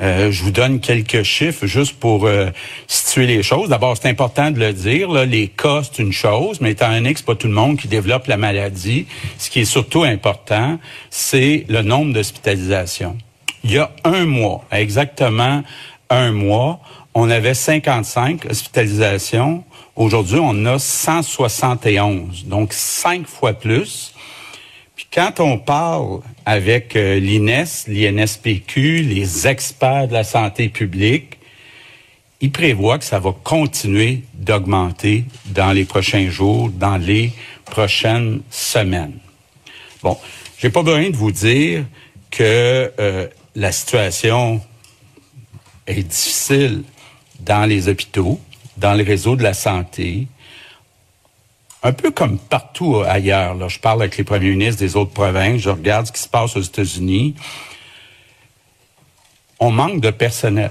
Euh, 0.00 0.30
je 0.30 0.44
vous 0.44 0.52
donne 0.52 0.78
quelques 0.78 1.24
chiffres 1.24 1.66
juste 1.66 1.98
pour 1.98 2.26
euh, 2.26 2.50
situer 2.86 3.26
les 3.26 3.42
choses. 3.42 3.68
D'abord, 3.68 3.96
c'est 3.96 4.08
important 4.08 4.50
de 4.50 4.60
le 4.60 4.72
dire. 4.72 5.10
Là, 5.10 5.24
les 5.24 5.48
cas, 5.48 5.82
c'est 5.82 6.00
une 6.00 6.12
chose, 6.12 6.60
mais 6.60 6.70
étant 6.70 6.90
donné 6.92 7.12
que 7.12 7.18
c'est 7.18 7.26
pas 7.26 7.34
tout 7.34 7.48
le 7.48 7.54
monde 7.54 7.78
qui 7.78 7.88
développe 7.88 8.28
la 8.28 8.36
maladie, 8.36 9.06
ce 9.38 9.50
qui 9.50 9.60
est 9.60 9.64
surtout 9.64 10.04
important, 10.04 10.78
c'est 11.10 11.64
le 11.68 11.82
nombre 11.82 12.12
d'hospitalisations. 12.12 13.18
Il 13.64 13.72
y 13.72 13.78
a 13.78 13.90
un 14.04 14.24
mois, 14.24 14.64
exactement 14.70 15.64
un 16.10 16.30
mois, 16.30 16.80
on 17.14 17.28
avait 17.28 17.54
55 17.54 18.46
hospitalisations 18.48 19.64
Aujourd'hui, 19.98 20.38
on 20.40 20.64
a 20.64 20.78
171, 20.78 22.44
donc 22.44 22.72
cinq 22.72 23.26
fois 23.26 23.52
plus. 23.52 24.14
Puis 24.94 25.08
quand 25.12 25.40
on 25.40 25.58
parle 25.58 26.20
avec 26.46 26.94
euh, 26.94 27.18
l'INES, 27.18 27.64
l'INSPQ, 27.88 29.02
les 29.02 29.48
experts 29.48 30.06
de 30.06 30.12
la 30.12 30.22
santé 30.22 30.68
publique, 30.68 31.38
ils 32.40 32.52
prévoient 32.52 33.00
que 33.00 33.04
ça 33.04 33.18
va 33.18 33.34
continuer 33.42 34.22
d'augmenter 34.34 35.24
dans 35.46 35.72
les 35.72 35.84
prochains 35.84 36.30
jours, 36.30 36.70
dans 36.70 36.96
les 36.96 37.32
prochaines 37.64 38.42
semaines. 38.52 39.18
Bon, 40.04 40.16
j'ai 40.58 40.70
pas 40.70 40.84
besoin 40.84 41.10
de 41.10 41.16
vous 41.16 41.32
dire 41.32 41.84
que 42.30 42.92
euh, 43.00 43.26
la 43.56 43.72
situation 43.72 44.60
est 45.88 46.04
difficile 46.04 46.84
dans 47.40 47.64
les 47.64 47.88
hôpitaux 47.88 48.38
dans 48.78 48.94
le 48.94 49.04
réseau 49.04 49.36
de 49.36 49.42
la 49.42 49.54
santé, 49.54 50.26
un 51.82 51.92
peu 51.92 52.10
comme 52.10 52.38
partout 52.38 53.02
ailleurs. 53.06 53.68
Je 53.68 53.78
parle 53.78 54.02
avec 54.02 54.16
les 54.16 54.24
premiers 54.24 54.50
ministres 54.50 54.80
des 54.80 54.96
autres 54.96 55.12
provinces, 55.12 55.60
je 55.60 55.70
regarde 55.70 56.06
ce 56.06 56.12
qui 56.12 56.20
se 56.20 56.28
passe 56.28 56.56
aux 56.56 56.62
États-Unis. 56.62 57.34
On 59.60 59.70
manque 59.70 60.00
de 60.00 60.10
personnel. 60.10 60.70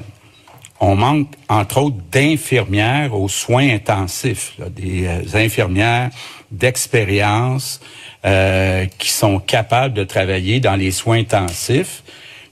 On 0.80 0.96
manque, 0.96 1.30
entre 1.50 1.82
autres, 1.82 1.98
d'infirmières 2.12 3.16
aux 3.16 3.30
soins 3.30 3.68
intensifs, 3.68 4.54
des 4.70 5.08
euh, 5.08 5.24
infirmières 5.34 6.12
d'expérience 6.52 7.82
euh, 8.26 8.86
qui 8.98 9.10
sont 9.10 9.40
capables 9.40 9.94
de 9.94 10.04
travailler 10.04 10.60
dans 10.60 10.76
les 10.76 10.92
soins 10.92 11.20
intensifs. 11.20 12.04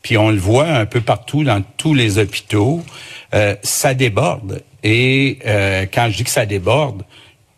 Puis 0.01 0.17
on 0.17 0.29
le 0.31 0.37
voit 0.37 0.67
un 0.67 0.85
peu 0.85 1.01
partout 1.01 1.43
dans 1.43 1.63
tous 1.77 1.93
les 1.93 2.17
hôpitaux. 2.17 2.83
Euh, 3.33 3.55
ça 3.61 3.93
déborde. 3.93 4.63
Et 4.87 5.39
euh, 5.47 5.87
quand 5.91 6.09
je 6.11 6.17
dis 6.17 6.23
que 6.23 6.29
ça 6.29 6.45
déborde, 6.45 7.03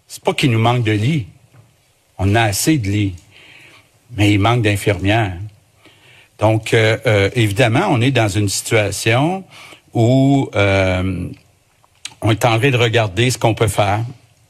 c'est 0.07 0.23
pas 0.23 0.33
qu'il 0.33 0.49
nous 0.49 0.59
manque 0.59 0.85
de 0.85 0.93
lits. 0.93 1.27
On 2.17 2.33
a 2.35 2.43
assez 2.43 2.77
de 2.77 2.87
lits. 2.87 3.15
Mais 4.15 4.31
il 4.31 4.39
manque 4.39 4.61
d'infirmières. 4.61 5.37
Donc, 6.39 6.73
euh, 6.73 6.97
euh, 7.05 7.29
évidemment, 7.35 7.87
on 7.89 7.99
est 7.99 8.11
dans 8.11 8.29
une 8.29 8.47
situation 8.47 9.43
où 9.93 10.49
euh, 10.55 11.27
on 12.21 12.31
est 12.31 12.45
en 12.45 12.57
train 12.57 12.69
de 12.69 12.77
regarder 12.77 13.29
ce 13.29 13.37
qu'on 13.37 13.53
peut 13.53 13.67
faire. 13.67 14.05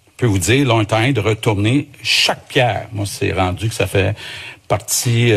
Je 0.05 0.11
peux 0.17 0.27
vous 0.27 0.37
dire, 0.37 0.67
là, 0.67 0.75
on 0.75 0.81
est 0.81 0.93
en 0.93 0.97
train 0.97 1.11
de 1.11 1.19
retourner 1.19 1.87
chaque 2.03 2.47
pierre. 2.47 2.89
Moi, 2.91 3.07
c'est 3.07 3.31
rendu 3.31 3.69
que 3.69 3.75
ça 3.75 3.87
fait 3.87 4.15
partie 4.67 5.31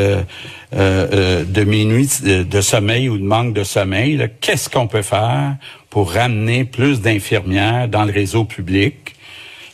de 0.72 1.64
mes 1.64 1.84
nuits 1.84 2.20
de, 2.22 2.60
sommeil 2.60 3.08
ou 3.08 3.18
de 3.18 3.24
manque 3.24 3.54
de 3.54 3.64
sommeil. 3.64 4.28
Qu'est-ce 4.40 4.68
qu'on 4.68 4.86
peut 4.86 5.02
faire 5.02 5.56
pour 5.88 6.12
ramener 6.12 6.64
plus 6.64 7.00
d'infirmières 7.00 7.88
dans 7.88 8.04
le 8.04 8.12
réseau 8.12 8.44
public? 8.44 9.14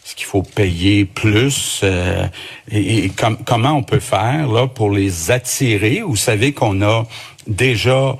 Est-ce 0.06 0.14
qu'il 0.14 0.26
faut 0.26 0.42
payer 0.42 1.04
plus? 1.04 1.80
Euh, 1.82 2.28
et, 2.70 3.10
comment 3.44 3.72
on 3.72 3.82
peut 3.82 3.98
faire 3.98 4.46
là 4.46 4.68
pour 4.68 4.92
les 4.92 5.32
attirer? 5.32 6.00
Vous 6.06 6.14
savez 6.14 6.52
qu'on 6.52 6.80
a 6.82 7.08
déjà 7.48 8.16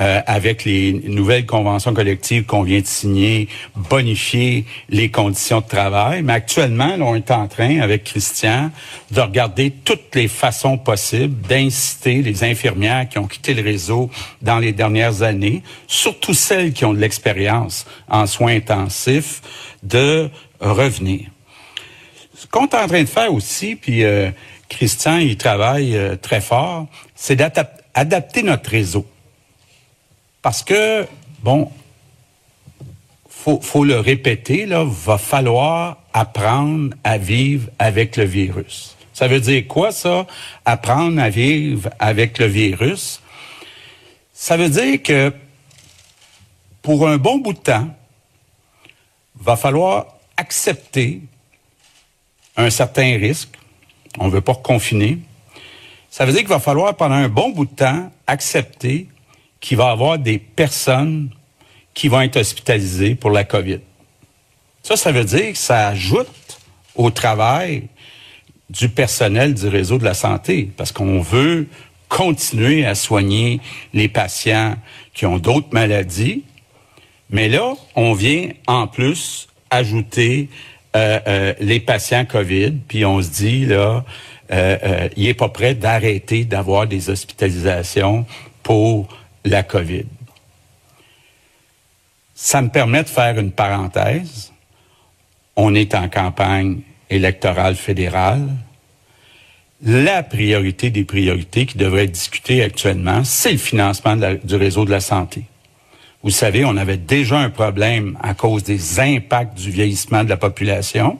euh, 0.00 0.20
avec 0.26 0.64
les 0.64 0.92
nouvelles 0.92 1.46
conventions 1.46 1.92
collectives 1.92 2.44
qu'on 2.44 2.62
vient 2.62 2.80
de 2.80 2.86
signer, 2.86 3.48
bonifier 3.76 4.64
les 4.88 5.10
conditions 5.10 5.60
de 5.60 5.66
travail. 5.66 6.22
Mais 6.22 6.32
actuellement, 6.32 6.94
on 7.00 7.14
est 7.14 7.30
en 7.30 7.48
train, 7.48 7.80
avec 7.80 8.04
Christian, 8.04 8.70
de 9.10 9.20
regarder 9.20 9.70
toutes 9.70 10.14
les 10.14 10.28
façons 10.28 10.78
possibles 10.78 11.46
d'inciter 11.46 12.22
les 12.22 12.44
infirmières 12.44 13.08
qui 13.08 13.18
ont 13.18 13.26
quitté 13.26 13.54
le 13.54 13.62
réseau 13.62 14.10
dans 14.40 14.58
les 14.58 14.72
dernières 14.72 15.22
années, 15.22 15.62
surtout 15.86 16.34
celles 16.34 16.72
qui 16.72 16.84
ont 16.84 16.94
de 16.94 17.00
l'expérience 17.00 17.86
en 18.08 18.26
soins 18.26 18.56
intensifs, 18.56 19.42
de 19.82 20.30
revenir. 20.60 21.28
Ce 22.34 22.46
qu'on 22.46 22.64
est 22.64 22.74
en 22.74 22.86
train 22.86 23.02
de 23.02 23.08
faire 23.08 23.34
aussi, 23.34 23.76
puis 23.76 24.02
euh, 24.02 24.30
Christian, 24.70 25.18
il 25.18 25.36
travaille 25.36 25.94
euh, 25.96 26.16
très 26.16 26.40
fort, 26.40 26.86
c'est 27.14 27.36
d'adapter 27.36 28.42
notre 28.42 28.70
réseau. 28.70 29.04
Parce 30.42 30.62
que, 30.62 31.06
bon, 31.42 31.70
faut, 33.28 33.60
faut 33.60 33.84
le 33.84 33.98
répéter, 34.00 34.66
là, 34.66 34.84
va 34.84 35.18
falloir 35.18 35.98
apprendre 36.12 36.94
à 37.04 37.18
vivre 37.18 37.68
avec 37.78 38.16
le 38.16 38.24
virus. 38.24 38.96
Ça 39.12 39.28
veut 39.28 39.40
dire 39.40 39.66
quoi, 39.66 39.92
ça? 39.92 40.26
Apprendre 40.64 41.20
à 41.20 41.28
vivre 41.28 41.90
avec 41.98 42.38
le 42.38 42.46
virus. 42.46 43.20
Ça 44.32 44.56
veut 44.56 44.70
dire 44.70 45.02
que 45.02 45.32
pour 46.80 47.06
un 47.06 47.18
bon 47.18 47.38
bout 47.38 47.52
de 47.52 47.58
temps, 47.58 47.94
va 49.38 49.56
falloir 49.56 50.06
accepter 50.36 51.20
un 52.56 52.70
certain 52.70 53.18
risque. 53.18 53.58
On 54.18 54.26
ne 54.26 54.30
veut 54.30 54.40
pas 54.40 54.54
confiner. 54.54 55.18
Ça 56.10 56.24
veut 56.24 56.32
dire 56.32 56.40
qu'il 56.40 56.48
va 56.48 56.58
falloir, 56.58 56.96
pendant 56.96 57.16
un 57.16 57.28
bon 57.28 57.50
bout 57.50 57.66
de 57.66 57.74
temps, 57.74 58.10
accepter 58.26 59.08
qu'il 59.60 59.76
va 59.76 59.90
avoir 59.90 60.18
des 60.18 60.38
personnes 60.38 61.30
qui 61.94 62.08
vont 62.08 62.20
être 62.20 62.36
hospitalisées 62.36 63.14
pour 63.14 63.30
la 63.30 63.44
COVID. 63.44 63.80
Ça, 64.82 64.96
ça 64.96 65.12
veut 65.12 65.24
dire 65.24 65.52
que 65.52 65.58
ça 65.58 65.88
ajoute 65.88 66.60
au 66.94 67.10
travail 67.10 67.84
du 68.70 68.88
personnel 68.88 69.54
du 69.54 69.68
réseau 69.68 69.98
de 69.98 70.04
la 70.04 70.14
santé, 70.14 70.70
parce 70.76 70.92
qu'on 70.92 71.20
veut 71.20 71.66
continuer 72.08 72.86
à 72.86 72.94
soigner 72.94 73.60
les 73.92 74.08
patients 74.08 74.76
qui 75.14 75.26
ont 75.26 75.38
d'autres 75.38 75.68
maladies. 75.72 76.44
Mais 77.30 77.48
là, 77.48 77.74
on 77.94 78.12
vient 78.12 78.48
en 78.66 78.86
plus 78.86 79.48
ajouter 79.70 80.48
euh, 80.96 81.20
euh, 81.26 81.54
les 81.60 81.78
patients 81.80 82.24
COVID, 82.24 82.72
puis 82.88 83.04
on 83.04 83.22
se 83.22 83.30
dit 83.30 83.66
là, 83.66 84.04
euh, 84.52 85.08
il 85.16 85.28
est 85.28 85.34
pas 85.34 85.48
prêt 85.48 85.74
d'arrêter 85.74 86.44
d'avoir 86.44 86.88
des 86.88 87.10
hospitalisations 87.10 88.26
pour 88.64 89.06
la 89.44 89.62
COVID. 89.62 90.06
Ça 92.34 92.62
me 92.62 92.68
permet 92.68 93.02
de 93.02 93.08
faire 93.08 93.38
une 93.38 93.52
parenthèse. 93.52 94.52
On 95.56 95.74
est 95.74 95.94
en 95.94 96.08
campagne 96.08 96.80
électorale 97.10 97.76
fédérale. 97.76 98.48
La 99.82 100.22
priorité 100.22 100.90
des 100.90 101.04
priorités 101.04 101.66
qui 101.66 101.78
devrait 101.78 102.04
être 102.04 102.12
discutée 102.12 102.62
actuellement, 102.62 103.24
c'est 103.24 103.52
le 103.52 103.58
financement 103.58 104.16
du 104.16 104.56
réseau 104.56 104.84
de 104.84 104.90
la 104.90 105.00
santé. 105.00 105.44
Vous 106.22 106.30
savez, 106.30 106.66
on 106.66 106.76
avait 106.76 106.98
déjà 106.98 107.38
un 107.38 107.48
problème 107.48 108.18
à 108.22 108.34
cause 108.34 108.62
des 108.62 109.00
impacts 109.00 109.58
du 109.58 109.70
vieillissement 109.70 110.22
de 110.22 110.28
la 110.28 110.36
population. 110.36 111.18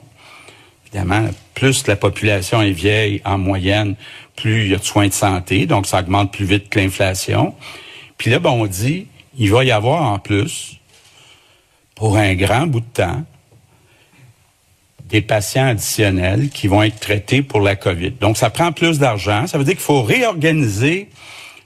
Évidemment, 0.85 1.27
plus 1.55 1.87
la 1.87 1.95
population 1.95 2.61
est 2.61 2.71
vieille 2.71 3.21
en 3.25 3.39
moyenne, 3.39 3.95
plus 4.35 4.65
il 4.65 4.71
y 4.71 4.75
a 4.75 4.77
de 4.77 4.83
soins 4.83 5.07
de 5.07 5.13
santé, 5.13 5.65
donc 5.65 5.87
ça 5.87 5.99
augmente 5.99 6.31
plus 6.31 6.45
vite 6.45 6.69
que 6.69 6.79
l'inflation. 6.79 7.55
Puis 8.21 8.29
là, 8.29 8.37
ben, 8.37 8.51
on 8.51 8.67
dit, 8.67 9.07
il 9.35 9.49
va 9.49 9.63
y 9.63 9.71
avoir 9.71 10.03
en 10.03 10.19
plus, 10.19 10.77
pour 11.95 12.17
un 12.17 12.35
grand 12.35 12.67
bout 12.67 12.81
de 12.81 12.85
temps, 12.85 13.23
des 15.05 15.21
patients 15.21 15.65
additionnels 15.65 16.49
qui 16.51 16.67
vont 16.67 16.83
être 16.83 16.99
traités 16.99 17.41
pour 17.41 17.61
la 17.61 17.75
COVID. 17.75 18.11
Donc, 18.11 18.37
ça 18.37 18.51
prend 18.51 18.73
plus 18.73 18.99
d'argent. 18.99 19.47
Ça 19.47 19.57
veut 19.57 19.63
dire 19.63 19.73
qu'il 19.73 19.81
faut 19.81 20.03
réorganiser 20.03 21.09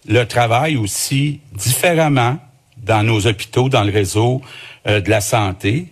le 0.07 0.23
travail 0.23 0.77
aussi 0.77 1.41
différemment 1.51 2.39
dans 2.77 3.03
nos 3.03 3.27
hôpitaux, 3.27 3.67
dans 3.67 3.83
le 3.83 3.91
réseau 3.91 4.41
euh, 4.87 5.01
de 5.01 5.09
la 5.09 5.19
santé. 5.19 5.87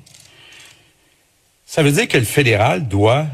Ça 1.66 1.84
veut 1.84 1.92
dire 1.92 2.08
que 2.08 2.18
le 2.18 2.24
fédéral 2.24 2.88
doit 2.88 3.26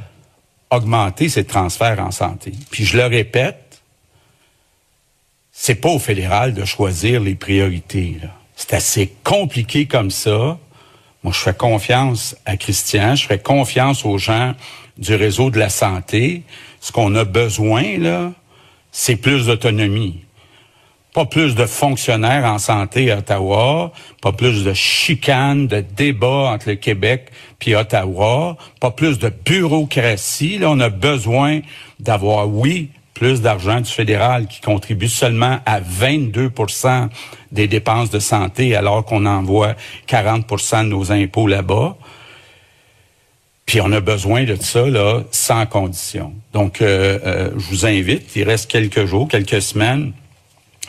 augmenter 0.72 1.30
ses 1.30 1.44
transferts 1.44 2.00
en 2.00 2.10
santé. 2.10 2.54
Puis 2.72 2.86
je 2.86 2.98
le 2.98 3.06
répète, 3.06 3.69
c'est 5.62 5.76
pas 5.76 5.90
au 5.90 6.00
fédéral 6.00 6.54
de 6.54 6.64
choisir 6.64 7.20
les 7.20 7.36
priorités. 7.36 8.16
C'est 8.56 8.74
assez 8.74 9.14
compliqué 9.26 9.88
comme 9.88 10.10
ça. 10.10 10.58
Moi, 11.22 11.34
je 11.34 11.40
fais 11.40 11.54
confiance 11.54 12.38
à 12.46 12.56
Christian, 12.56 13.16
je 13.16 13.28
fais 13.28 13.40
confiance 13.40 14.06
aux 14.06 14.18
gens 14.18 14.54
du 14.98 15.14
réseau 15.16 15.50
de 15.50 15.60
la 15.60 15.68
santé. 15.68 16.44
Ce 16.80 16.94
qu'on 16.94 17.14
a 17.14 17.26
besoin, 17.26 17.98
là, 17.98 18.32
c'est 18.94 19.18
plus 19.18 19.48
d'autonomie 19.48 20.22
pas 21.14 21.26
plus 21.26 21.56
de 21.56 21.66
fonctionnaires 21.66 22.46
en 22.46 22.60
santé 22.60 23.12
à 23.12 23.18
Ottawa, 23.18 23.92
pas 24.22 24.32
plus 24.32 24.64
de 24.64 24.74
chicanes, 24.74 25.68
de 25.68 25.82
débats 25.82 26.52
entre 26.54 26.70
le 26.70 26.76
Québec 26.76 27.32
puis 27.58 27.76
Ottawa, 27.76 28.56
pas 28.80 28.92
plus 28.92 29.20
de 29.20 29.30
bureaucratie. 29.30 30.60
Là, 30.60 30.70
on 30.70 30.80
a 30.80 30.90
besoin 30.90 31.62
d'avoir, 32.00 32.48
oui, 32.48 32.90
plus 33.20 33.42
d'argent 33.42 33.82
du 33.82 33.92
fédéral 33.92 34.48
qui 34.48 34.62
contribue 34.62 35.10
seulement 35.10 35.60
à 35.66 35.82
22 35.82 36.52
des 37.52 37.68
dépenses 37.68 38.10
de 38.10 38.20
santé 38.20 38.78
alors 38.78 39.04
qu'on 39.04 39.26
envoie 39.26 39.76
40% 40.08 40.86
de 40.86 40.88
nos 40.88 41.12
impôts 41.12 41.46
là-bas. 41.46 41.98
Puis 43.66 43.82
on 43.82 43.92
a 43.92 44.00
besoin 44.00 44.46
de 44.46 44.56
ça 44.56 44.88
là 44.88 45.24
sans 45.32 45.66
condition. 45.66 46.34
Donc 46.54 46.82
euh, 46.82 47.20
euh, 47.26 47.52
je 47.58 47.70
vous 47.70 47.86
invite, 47.86 48.34
il 48.38 48.44
reste 48.44 48.72
quelques 48.72 49.04
jours, 49.04 49.28
quelques 49.28 49.62
semaines 49.62 50.14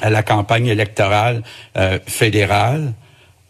à 0.01 0.09
la 0.09 0.23
campagne 0.23 0.69
électorale 0.69 1.43
euh, 1.77 1.99
fédérale, 2.07 2.93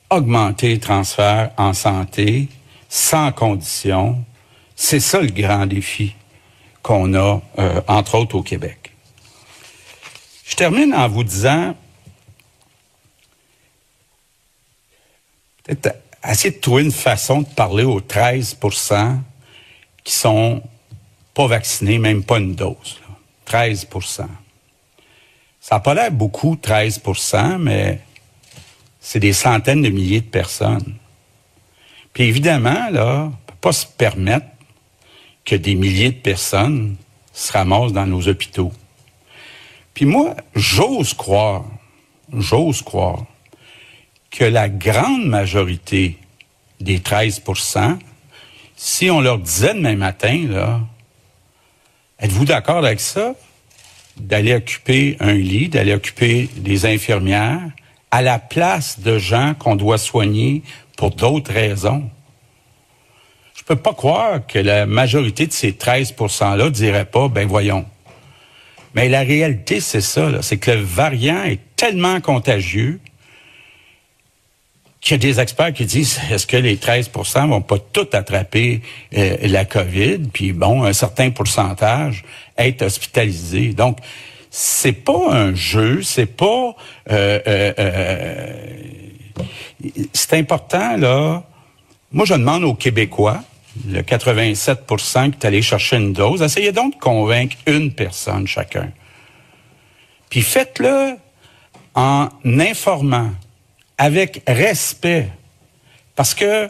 augmenter 0.08 0.68
les 0.68 0.80
transferts 0.80 1.50
en 1.58 1.74
santé 1.74 2.48
sans 2.88 3.30
condition. 3.30 4.24
C'est 4.74 5.00
ça 5.00 5.20
le 5.20 5.28
grand 5.28 5.66
défi 5.66 6.14
qu'on 6.82 7.14
a, 7.14 7.40
euh, 7.58 7.80
entre 7.88 8.16
autres, 8.16 8.34
au 8.36 8.42
Québec. 8.42 8.92
Je 10.46 10.56
termine 10.56 10.94
en 10.94 11.08
vous 11.08 11.24
disant, 11.24 11.76
peut-être 15.64 15.96
essayer 16.28 16.54
de 16.54 16.60
trouver 16.60 16.82
une 16.82 16.92
façon 16.92 17.42
de 17.42 17.46
parler 17.46 17.84
aux 17.84 18.00
13% 18.00 19.18
qui 20.04 20.12
sont 20.12 20.62
pas 21.34 21.46
vaccinés, 21.46 21.98
même 21.98 22.24
pas 22.24 22.38
une 22.38 22.54
dose. 22.54 22.98
Là. 23.02 23.14
13 23.46 23.88
ça 25.60 25.76
n'a 25.76 25.80
pas 25.80 25.94
l'air 25.94 26.10
beaucoup, 26.10 26.56
13% 26.56 27.58
mais 27.58 28.00
c'est 29.00 29.20
des 29.20 29.32
centaines 29.32 29.82
de 29.82 29.88
milliers 29.88 30.20
de 30.20 30.26
personnes. 30.26 30.94
Puis 32.12 32.24
évidemment, 32.24 32.90
là, 32.90 33.24
on 33.24 33.26
ne 33.26 33.30
peut 33.30 33.54
pas 33.60 33.72
se 33.72 33.86
permettre 33.86 34.46
que 35.50 35.56
des 35.56 35.74
milliers 35.74 36.12
de 36.12 36.20
personnes 36.20 36.94
se 37.32 37.52
ramassent 37.52 37.92
dans 37.92 38.06
nos 38.06 38.28
hôpitaux. 38.28 38.70
Puis 39.94 40.04
moi, 40.04 40.36
j'ose 40.54 41.12
croire, 41.12 41.64
j'ose 42.32 42.82
croire 42.82 43.24
que 44.30 44.44
la 44.44 44.68
grande 44.68 45.24
majorité 45.26 46.18
des 46.78 47.00
13% 47.00 47.98
si 48.76 49.10
on 49.10 49.20
leur 49.20 49.38
disait 49.38 49.74
demain 49.74 49.96
matin, 49.96 50.46
là, 50.48 50.82
êtes-vous 52.20 52.44
d'accord 52.44 52.78
avec 52.78 53.00
ça? 53.00 53.34
d'aller 54.16 54.54
occuper 54.54 55.16
un 55.18 55.32
lit, 55.32 55.68
d'aller 55.68 55.94
occuper 55.94 56.48
des 56.56 56.86
infirmières 56.86 57.70
à 58.12 58.22
la 58.22 58.38
place 58.38 59.00
de 59.00 59.18
gens 59.18 59.54
qu'on 59.54 59.74
doit 59.74 59.98
soigner 59.98 60.62
pour 60.96 61.10
d'autres 61.10 61.52
raisons. 61.52 62.08
Je 63.60 63.64
peux 63.64 63.76
pas 63.76 63.92
croire 63.92 64.46
que 64.46 64.58
la 64.58 64.86
majorité 64.86 65.46
de 65.46 65.52
ces 65.52 65.74
13 65.74 66.14
%-là 66.14 66.70
dirait 66.70 67.04
pas, 67.04 67.28
ben 67.28 67.46
voyons, 67.46 67.84
Mais 68.94 69.08
la 69.08 69.20
réalité, 69.20 69.80
c'est 69.80 70.00
ça, 70.00 70.42
c'est 70.42 70.56
que 70.56 70.70
le 70.70 70.80
variant 70.80 71.44
est 71.44 71.60
tellement 71.76 72.20
contagieux 72.20 72.98
qu'il 75.00 75.12
y 75.12 75.14
a 75.14 75.18
des 75.18 75.40
experts 75.40 75.74
qui 75.74 75.84
disent 75.84 76.18
est-ce 76.30 76.46
que 76.46 76.56
les 76.56 76.76
13% 76.76 77.48
vont 77.48 77.60
pas 77.60 77.78
tout 77.78 78.08
attraper 78.12 78.80
euh, 79.16 79.36
la 79.42 79.64
COVID, 79.64 80.18
puis 80.32 80.52
bon, 80.52 80.82
un 80.82 80.92
certain 80.92 81.30
pourcentage 81.30 82.24
être 82.58 82.82
hospitalisé. 82.82 83.72
Donc, 83.72 83.98
c'est 84.50 84.92
pas 84.92 85.32
un 85.32 85.54
jeu, 85.54 86.02
c'est 86.02 86.26
pas 86.26 86.74
euh, 87.10 87.40
euh, 87.46 87.72
euh, 87.78 88.52
c'est 90.12 90.34
important 90.34 90.96
là. 90.96 91.44
Moi, 92.12 92.24
je 92.24 92.34
demande 92.34 92.64
aux 92.64 92.74
Québécois, 92.74 93.42
le 93.88 94.02
87 94.02 94.80
qui 94.86 94.94
est 94.94 95.44
allé 95.44 95.62
chercher 95.62 95.96
une 95.96 96.12
dose, 96.12 96.42
essayez 96.42 96.72
donc 96.72 96.94
de 96.94 97.00
convaincre 97.00 97.56
une 97.66 97.92
personne 97.92 98.46
chacun. 98.46 98.90
Puis 100.28 100.42
faites-le 100.42 101.16
en 101.94 102.28
informant, 102.44 103.32
avec 103.98 104.42
respect, 104.46 105.28
parce 106.14 106.34
que 106.34 106.68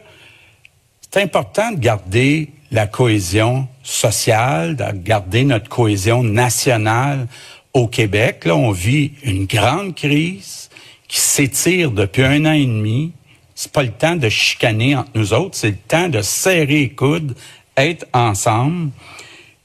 c'est 1.00 1.22
important 1.22 1.72
de 1.72 1.78
garder 1.78 2.50
la 2.70 2.86
cohésion 2.86 3.68
sociale, 3.82 4.76
de 4.76 4.84
garder 4.92 5.44
notre 5.44 5.68
cohésion 5.68 6.22
nationale 6.22 7.26
au 7.72 7.88
Québec. 7.88 8.44
Là, 8.44 8.56
on 8.56 8.70
vit 8.70 9.12
une 9.22 9.46
grande 9.46 9.94
crise 9.94 10.70
qui 11.08 11.18
s'étire 11.18 11.90
depuis 11.90 12.22
un 12.22 12.44
an 12.46 12.52
et 12.52 12.64
demi. 12.64 13.12
C'est 13.62 13.72
pas 13.72 13.82
le 13.82 13.92
temps 13.92 14.16
de 14.16 14.30
chicaner 14.30 14.96
entre 14.96 15.10
nous 15.14 15.34
autres, 15.34 15.54
c'est 15.54 15.72
le 15.72 15.76
temps 15.76 16.08
de 16.08 16.22
serrer 16.22 16.64
les 16.64 16.88
coudes, 16.88 17.36
être 17.76 18.06
ensemble 18.14 18.90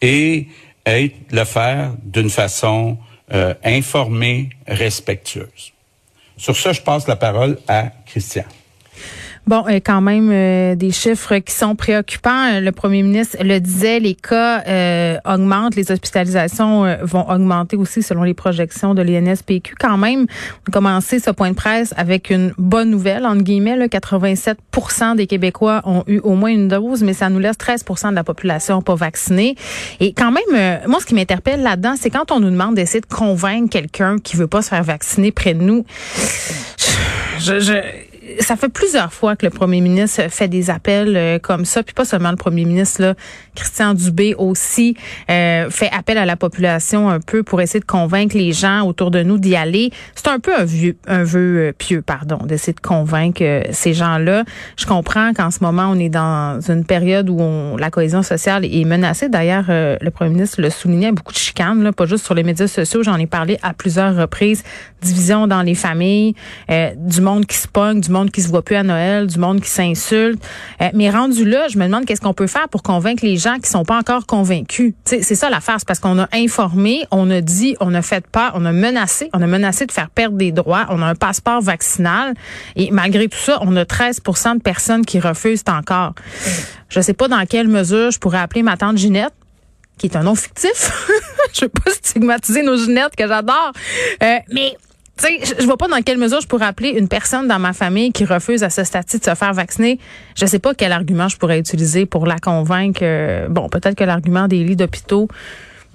et 0.02 0.48
être, 0.86 1.16
le 1.32 1.46
faire 1.46 1.94
d'une 2.04 2.30
façon 2.30 2.98
euh, 3.34 3.54
informée, 3.64 4.50
respectueuse. 4.68 5.72
Sur 6.36 6.58
ça, 6.58 6.74
je 6.74 6.82
passe 6.82 7.08
la 7.08 7.16
parole 7.16 7.58
à 7.70 7.90
Christian. 8.06 8.44
Bon, 9.48 9.64
euh, 9.68 9.80
quand 9.80 10.02
même 10.02 10.32
euh, 10.32 10.74
des 10.74 10.90
chiffres 10.90 11.38
qui 11.38 11.54
sont 11.54 11.76
préoccupants. 11.76 12.60
Le 12.60 12.72
premier 12.72 13.04
ministre 13.04 13.38
le 13.42 13.60
disait, 13.60 14.00
les 14.00 14.16
cas 14.16 14.64
euh, 14.68 15.18
augmentent, 15.24 15.76
les 15.76 15.92
hospitalisations 15.92 16.98
vont 17.04 17.30
augmenter 17.30 17.78
aussi 17.78 18.02
selon 18.02 18.24
les 18.24 18.34
projections 18.34 18.96
de 18.96 19.04
l'INSPQ. 19.04 19.76
Quand 19.80 19.98
même, 19.98 20.22
on 20.68 20.70
a 20.70 20.72
commencé 20.72 21.20
ce 21.20 21.30
point 21.30 21.52
de 21.52 21.56
presse 21.56 21.94
avec 21.96 22.32
une 22.32 22.54
bonne 22.58 22.90
nouvelle, 22.90 23.24
entre 23.28 23.44
guillemets. 23.44 23.76
Là, 23.76 23.86
87% 23.86 25.16
des 25.16 25.28
Québécois 25.28 25.82
ont 25.86 26.04
eu 26.08 26.18
au 26.20 26.34
moins 26.34 26.50
une 26.50 26.68
dose, 26.68 27.04
mais 27.04 27.14
ça 27.14 27.30
nous 27.30 27.40
laisse 27.40 27.58
13% 27.58 28.10
de 28.10 28.16
la 28.16 28.24
population 28.24 28.82
pas 28.82 28.96
vaccinée. 28.96 29.56
Et 30.00 30.14
quand 30.14 30.32
même, 30.32 30.80
moi, 30.88 31.00
ce 31.00 31.06
qui 31.06 31.14
m'interpelle 31.14 31.62
là-dedans, 31.62 31.94
c'est 32.00 32.10
quand 32.10 32.32
on 32.32 32.40
nous 32.40 32.50
demande 32.50 32.74
d'essayer 32.74 33.02
de 33.02 33.06
convaincre 33.06 33.70
quelqu'un 33.70 34.18
qui 34.18 34.38
veut 34.38 34.48
pas 34.48 34.64
se 34.64 34.70
faire 34.70 34.84
vacciner 34.84 35.32
près 35.32 35.54
de 35.54 35.62
nous. 35.62 35.86
je, 37.40 37.60
je 37.60 37.74
ça 38.40 38.56
fait 38.56 38.70
plusieurs 38.70 39.14
fois 39.14 39.36
que 39.36 39.46
le 39.46 39.50
premier 39.50 39.82
ministre 39.82 40.24
fait 40.30 40.48
des 40.48 40.70
appels 40.70 41.16
euh, 41.16 41.40
comme 41.40 41.66
ça, 41.66 41.84
puis 41.84 41.94
pas 41.94 42.06
seulement 42.06 42.32
le 42.32 42.38
premier 42.38 42.66
ministre, 42.66 43.02
là, 43.02 43.14
Christian 43.56 43.94
Dubé 43.94 44.36
aussi 44.38 44.96
euh, 45.30 45.70
fait 45.70 45.90
appel 45.92 46.18
à 46.18 46.26
la 46.26 46.36
population 46.36 47.10
un 47.10 47.20
peu 47.20 47.44
pour 47.44 47.62
essayer 47.62 47.80
de 47.80 47.86
convaincre 47.86 48.38
les 48.38 48.52
gens 48.52 48.86
autour 48.86 49.12
de 49.12 49.24
nous 49.24 49.38
d'y 49.38 49.56
aller. 49.56 49.92
C'est 50.16 50.28
un 50.28 50.40
peu 50.40 50.56
un 50.56 50.66
vieux, 50.66 50.98
un 51.08 51.24
vœu 51.24 51.58
euh, 51.58 51.72
pieux, 51.72 52.02
pardon, 52.02 52.38
d'essayer 52.46 52.74
de 52.74 52.80
convaincre 52.80 53.44
ces 53.72 53.94
gens-là. 53.94 54.44
Je 54.78 54.86
comprends 54.86 55.34
qu'en 55.34 55.52
ce 55.52 55.60
moment 55.62 55.88
on 55.90 56.00
est 56.00 56.10
dans 56.10 56.60
une 56.70 56.86
période 56.86 57.30
où 57.30 57.38
on, 57.40 57.78
la 57.78 57.90
cohésion 57.90 58.24
sociale 58.24 58.66
est 58.66 58.86
menacée. 58.86 59.30
D'ailleurs, 59.30 59.66
le 59.68 60.10
premier 60.10 60.32
ministre 60.32 60.62
le 60.62 60.70
soulignait, 60.70 61.12
beaucoup 61.12 61.34
de 61.34 61.38
chicanes, 61.38 61.84
là, 61.84 61.92
pas 61.92 62.06
juste 62.06 62.26
sur 62.26 62.34
les 62.34 62.44
médias 62.44 62.68
sociaux. 62.68 63.04
J'en 63.04 63.18
ai 63.18 63.28
parlé 63.28 63.58
à 63.62 63.74
plusieurs 63.74 64.16
reprises. 64.16 64.64
Division 65.02 65.48
dans 65.48 65.62
les 65.62 65.76
familles, 65.76 66.36
du 66.70 67.22
monde 67.22 67.46
qui 67.46 67.58
se 67.58 67.68
pogne, 67.68 68.02
du 68.02 68.10
monde 68.10 68.25
qui 68.32 68.42
se 68.42 68.50
voit 68.50 68.62
plus 68.62 68.76
à 68.76 68.84
Noël, 68.84 69.28
du 69.28 69.40
monde 69.40 69.62
qui 69.62 69.70
s'insulte. 69.70 70.44
Euh, 70.82 70.90
mais 70.94 71.10
rendu 71.10 71.46
là, 71.46 71.68
je 71.68 71.78
me 71.78 71.86
demande 71.86 72.06
qu'est-ce 72.06 72.22
qu'on 72.22 72.34
peut 72.34 72.48
faire 72.48 72.70
pour 72.70 72.84
convaincre 72.84 73.26
les 73.26 73.38
gens 73.38 73.58
qui 73.60 73.70
sont 73.70 73.86
pas 73.86 73.98
encore 73.98 74.26
convaincus. 74.26 74.94
c'est 75.06 75.24
ça 75.24 75.50
l'affaire, 75.50 75.76
c'est 75.80 75.88
parce 75.88 76.00
qu'on 76.00 76.20
a 76.20 76.28
informé, 76.34 77.06
on 77.12 77.30
a 77.32 77.42
dit, 77.42 77.76
on 77.80 77.94
a 77.94 78.02
fait 78.02 78.26
peur, 78.28 78.52
on 78.56 78.66
a 78.66 78.72
menacé, 78.72 79.30
on 79.34 79.42
a 79.42 79.48
menacé 79.48 79.86
de 79.86 79.92
faire 79.92 80.10
perdre 80.10 80.38
des 80.38 80.52
droits, 80.52 80.86
on 80.90 81.02
a 81.02 81.06
un 81.06 81.16
passeport 81.16 81.62
vaccinal 81.62 82.34
et 82.76 82.92
malgré 82.92 83.28
tout 83.28 83.38
ça, 83.38 83.60
on 83.62 83.76
a 83.76 83.84
13% 83.84 84.58
de 84.58 84.62
personnes 84.62 85.06
qui 85.06 85.20
refusent 85.20 85.64
encore. 85.68 86.14
Je 86.90 87.02
sais 87.02 87.14
pas 87.14 87.28
dans 87.28 87.46
quelle 87.46 87.68
mesure 87.68 88.12
je 88.12 88.20
pourrais 88.20 88.40
appeler 88.40 88.64
ma 88.64 88.78
tante 88.78 88.98
Ginette 88.98 89.34
qui 89.98 90.08
est 90.08 90.16
un 90.16 90.24
nom 90.24 90.36
fictif. 90.36 91.08
je 91.54 91.62
veux 91.62 91.70
pas 91.70 91.92
stigmatiser 91.92 92.64
nos 92.64 92.78
Ginettes 92.78 93.16
que 93.16 93.28
j'adore. 93.28 93.72
Euh, 94.24 94.38
mais 94.52 94.76
tu 95.18 95.26
sais, 95.26 95.56
je 95.60 95.66
vois 95.66 95.78
pas 95.78 95.88
dans 95.88 96.02
quelle 96.02 96.18
mesure 96.18 96.42
je 96.42 96.48
pourrais 96.48 96.66
appeler 96.66 96.90
une 96.90 97.08
personne 97.08 97.48
dans 97.48 97.60
ma 97.60 97.74
famille 97.74 98.12
qui 98.12 98.26
refuse 98.26 98.64
à 98.64 98.70
ce 98.70 98.84
statut 98.84 99.18
de 99.18 99.24
se 99.24 99.36
faire 99.36 99.54
vacciner. 99.54 100.00
Je 100.36 100.46
sais 100.46 100.60
pas 100.60 100.74
quel 100.74 100.92
argument 100.92 101.30
je 101.30 101.38
pourrais 101.38 101.60
utiliser 101.60 102.06
pour 102.06 102.26
la 102.26 102.38
convaincre. 102.38 103.00
Euh, 103.02 103.48
bon, 103.48 103.70
peut-être 103.70 103.96
que 103.96 104.04
l'argument 104.04 104.48
des 104.48 104.64
lits 104.64 104.76
d'hôpitaux 104.76 105.30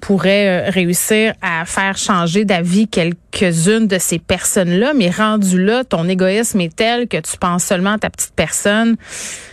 pourrait 0.01 0.67
euh, 0.67 0.69
réussir 0.71 1.33
à 1.41 1.63
faire 1.65 1.97
changer 1.97 2.43
d'avis 2.43 2.87
quelques-unes 2.87 3.87
de 3.87 3.99
ces 3.99 4.19
personnes-là, 4.19 4.93
mais 4.95 5.11
rendu 5.11 5.63
là, 5.63 5.83
ton 5.83 6.09
égoïsme 6.09 6.59
est 6.59 6.75
tel 6.75 7.07
que 7.07 7.17
tu 7.17 7.37
penses 7.37 7.63
seulement 7.63 7.93
à 7.93 7.97
ta 7.99 8.09
petite 8.09 8.33
personne. 8.35 8.97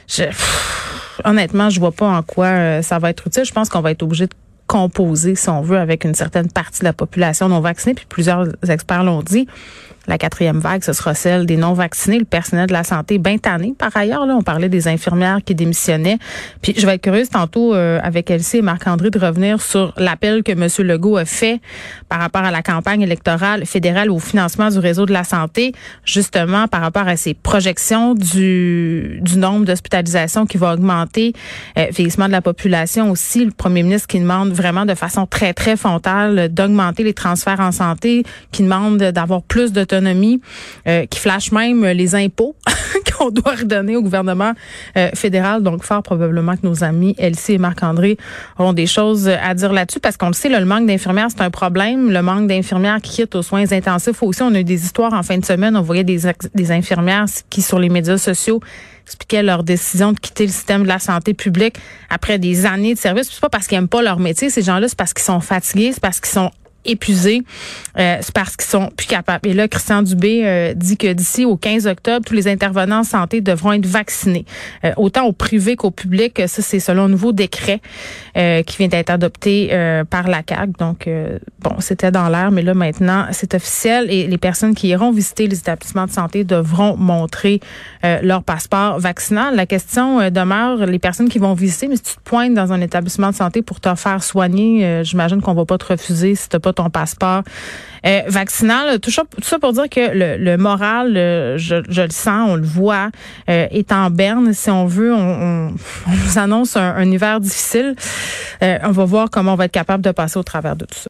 Je, 0.09 0.25
honnêtement, 1.25 1.69
je 1.69 1.79
vois 1.79 1.93
pas 1.93 2.07
en 2.07 2.23
quoi 2.23 2.47
euh, 2.47 2.83
ça 2.83 2.99
va 2.99 3.11
être 3.11 3.27
utile. 3.27 3.45
Je 3.45 3.53
pense 3.53 3.69
qu'on 3.69 3.83
va 3.83 3.91
être 3.91 4.03
obligé 4.03 4.27
de 4.27 4.35
composé, 4.69 5.35
si 5.35 5.49
on 5.49 5.63
veut, 5.63 5.79
avec 5.79 6.05
une 6.05 6.15
certaine 6.15 6.49
partie 6.49 6.81
de 6.81 6.85
la 6.85 6.93
population 6.93 7.49
non 7.49 7.61
vaccinée. 7.61 7.95
Puis 7.95 8.07
plusieurs 8.09 8.47
experts 8.69 9.03
l'ont 9.03 9.23
dit. 9.23 9.49
La 10.09 10.17
quatrième 10.17 10.59
vague, 10.59 10.83
ce 10.83 10.95
sera 10.95 11.15
celle 11.15 11.45
des 11.45 11.59
non-vaccinés, 11.59 12.19
le 12.19 12.25
personnel 12.25 12.67
de 12.67 12.73
la 12.73 12.83
santé 12.83 13.19
bien 13.19 13.37
tanné. 13.37 13.75
Par 13.77 13.95
ailleurs, 13.95 14.25
là, 14.25 14.35
on 14.37 14.43
parlait 14.43 14.71
des 14.71 14.89
infirmières 14.89 15.41
qui 15.45 15.55
démissionnaient. 15.55 16.19
Puis 16.63 16.75
je 16.79 16.87
vais 16.87 16.95
être 16.95 17.03
curieuse 17.03 17.29
tantôt 17.29 17.75
euh, 17.75 18.01
avec 18.03 18.31
Elsie 18.31 18.57
et 18.57 18.63
Marc-André 18.63 19.11
de 19.11 19.19
revenir 19.19 19.61
sur 19.61 19.93
l'appel 19.99 20.43
que 20.43 20.53
M. 20.53 20.67
Legault 20.89 21.19
a 21.19 21.27
fait 21.27 21.61
par 22.09 22.21
rapport 22.21 22.41
à 22.41 22.51
la 22.51 22.63
campagne 22.63 23.03
électorale 23.03 23.67
fédérale 23.67 24.11
au 24.11 24.19
financement 24.19 24.71
du 24.71 24.79
réseau 24.79 25.05
de 25.05 25.13
la 25.13 25.25
santé, 25.25 25.75
justement 26.07 26.69
par 26.69 26.81
rapport 26.81 27.07
à 27.07 27.19
ses 27.19 27.35
projections 27.35 28.15
du, 28.15 29.19
du 29.21 29.37
nombre 29.37 29.67
d'hospitalisations 29.67 30.47
qui 30.47 30.57
va 30.57 30.73
augmenter, 30.73 31.35
euh, 31.77 31.85
vieillissement 31.91 32.29
de 32.29 32.33
la 32.33 32.41
population 32.41 33.11
aussi. 33.11 33.45
Le 33.45 33.51
premier 33.51 33.83
ministre 33.83 34.09
qui 34.09 34.21
demande 34.21 34.55
vraiment 34.59 34.85
de 34.85 34.95
façon 34.95 35.27
très, 35.27 35.55
très 35.55 35.77
frontale 35.77 36.49
d'augmenter 36.53 37.05
les 37.05 37.15
transferts 37.15 37.61
en 37.61 37.73
santé, 37.73 38.25
qui 38.53 38.63
demande 38.63 38.99
d'avoir 38.99 39.43
plus 39.43 39.73
d'autonomie 39.73 40.41
euh, 40.87 41.07
qui 41.07 41.19
flash 41.19 41.53
même 41.53 41.85
les 41.85 42.15
impôts 42.15 42.55
qu'on 43.19 43.31
doit 43.31 43.55
redonner 43.55 43.97
au 43.97 44.03
gouvernement 44.03 44.53
euh, 44.97 45.11
fédéral. 45.15 45.63
Donc, 45.63 45.83
fort 45.83 46.03
probablement 46.03 46.57
que 46.57 46.67
nos 46.67 46.85
amis 46.85 47.15
Elsie 47.19 47.55
et 47.55 47.59
Marc-André 47.59 48.17
auront 48.59 48.73
des 48.73 48.87
choses 48.87 49.29
à 49.29 49.55
dire 49.55 49.73
là-dessus 49.73 50.01
parce 50.01 50.17
qu'on 50.17 50.29
le 50.29 50.35
sait, 50.35 50.49
le 50.49 50.65
manque 50.65 50.87
d'infirmières, 50.87 51.29
c'est 51.31 51.43
un 51.43 51.51
problème. 51.51 52.11
Le 52.11 52.23
manque 52.23 52.49
d'infirmières 52.49 53.01
qui 53.01 53.13
quittent 53.13 53.35
aux 53.35 53.43
soins 53.43 53.71
intensifs 53.73 54.23
aussi. 54.23 54.43
On 54.43 54.55
a 54.55 54.61
eu 54.61 54.65
des 54.65 54.85
histoires 54.85 55.13
en 55.13 55.23
fin 55.23 55.39
de 55.39 55.45
semaine. 55.45 55.77
On 55.77 55.83
voyait 55.83 56.05
des, 56.05 56.21
des 56.55 56.73
infirmières 56.73 57.27
qui, 57.51 57.63
sur 57.63 57.79
les 57.79 57.89
médias 57.89 58.19
sociaux, 58.19 58.61
expliquaient 59.09 59.43
leur 59.43 59.65
décision 59.65 60.13
de 60.13 60.21
quitter 60.21 60.47
le 60.47 60.53
système 60.53 60.83
de 60.83 60.89
la 60.89 60.99
santé 60.99 61.35
publique 61.35 61.77
après 62.11 62.39
des 62.39 62.67
années 62.67 62.95
de 62.95 62.99
service. 62.99 63.29
C'est 63.31 63.41
pas 63.41 63.49
parce 63.49 63.67
qu'ils 63.67 63.79
aiment 63.79 63.89
pas 63.89 64.03
leur 64.03 64.19
métier, 64.19 64.51
ces 64.51 64.63
gens-là, 64.63 64.89
c'est 64.89 64.99
parce 64.99 65.15
qu'ils 65.15 65.25
sont 65.25 65.41
fatigués, 65.41 65.93
c'est 65.93 66.01
parce 66.01 66.21
qu'ils 66.21 66.33
sont 66.33 66.51
épuisés. 66.85 67.43
Euh, 67.99 68.17
c'est 68.21 68.35
parce 68.35 68.57
qu'ils 68.57 68.69
sont 68.69 68.91
plus 68.97 69.07
capables. 69.07 69.49
Et 69.49 69.55
là, 69.55 69.69
Christian 69.69 70.03
Dubé 70.03 70.43
euh, 70.45 70.75
dit 70.75 70.97
que 70.97 71.13
d'ici 71.13 71.45
au 71.45 71.57
15 71.57 71.87
octobre, 71.87 72.25
tous 72.25 72.35
les 72.35 72.49
intervenants 72.49 73.01
en 73.01 73.05
santé 73.05 73.41
devront 73.41 73.73
être 73.73 73.87
vaccinés, 73.87 74.45
euh, 74.85 74.93
autant 74.97 75.25
au 75.25 75.33
privé 75.33 75.77
qu'au 75.77 75.91
public. 75.91 76.41
Ça, 76.47 76.63
c'est 76.63 76.81
selon 76.81 77.05
un 77.05 77.09
nouveau 77.09 77.33
décret 77.33 77.81
qui 78.35 78.77
vient 78.77 78.87
d'être 78.87 79.11
adopté 79.11 79.69
par 80.11 80.29
la 80.29 80.45
CAG. 80.45 80.71
Donc, 80.79 81.09
bon, 81.59 81.73
c'était 81.81 82.13
dans 82.13 82.29
l'air, 82.29 82.53
mais 82.53 82.63
là, 82.63 82.73
maintenant, 82.73 83.27
c'est 83.33 83.53
officiel. 83.53 84.09
Et 84.11 84.29
les 84.29 84.39
personnes 84.39 84.77
qui 84.77 84.89
iront 84.89 85.11
visiter 85.11 85.49
les 85.49 85.59
établissements 85.59 86.07
de 86.07 86.13
santé 86.13 86.45
devront 86.45 86.97
montrer 86.97 87.59
leur 88.23 88.45
passeport 88.45 89.01
vaccinal. 89.01 89.57
La 89.57 89.67
question 89.67 90.31
demeure, 90.31 90.87
les 90.87 91.01
personnes 91.01 91.29
qui 91.29 91.41
vont 91.41 91.55
visiter, 91.55 91.89
mais 91.89 91.97
si 91.97 92.03
tu 92.03 92.15
te 92.15 92.21
pointes 92.23 92.55
dans 92.55 92.73
un 92.73 92.81
établissement 92.81 93.31
de 93.31 93.35
santé 93.35 93.61
pour 93.61 93.81
te 93.81 93.93
faire 93.97 94.23
soigner, 94.23 95.03
j'imagine 95.03 95.43
qu'on 95.43 95.55
va 95.55 95.65
pas 95.65 95.79
te 95.79 95.87
refuser 95.87 96.37
si 96.37 96.49
t'as 96.49 96.61
pas 96.61 96.68
ton 96.73 96.91
passeport 96.91 97.43
euh, 98.07 98.23
vaccinal. 98.27 99.01
Tout 99.01 99.11
ça, 99.11 99.25
pour 99.61 99.73
dire 99.73 99.89
que 99.89 100.11
le, 100.13 100.57
moral, 100.57 101.15
je, 101.59 101.83
je, 101.89 102.03
le 102.03 102.11
sens, 102.11 102.51
on 102.51 102.57
le 102.57 102.67
voit, 102.67 103.11
euh, 103.49 103.67
est 103.71 103.93
en 103.93 104.11
berne. 104.11 104.53
Si 104.53 104.71
on 104.71 104.87
veut, 104.87 105.13
on, 105.13 105.19
on, 105.69 105.71
nous 106.11 106.39
annonce 106.39 106.77
un, 106.77 107.11
hiver 107.11 107.41
difficile. 107.41 107.95
Euh, 108.63 108.79
on 108.85 108.91
va 108.91 109.05
voir 109.05 109.31
comment 109.31 109.53
on 109.53 109.57
va 109.57 109.67
être 109.67 109.73
capable 109.73 110.03
de 110.03 110.11
passer 110.11 110.39
au 110.39 110.43
travers 110.43 110.77
de 110.77 110.85
tout 110.85 110.99
ça. 110.99 111.07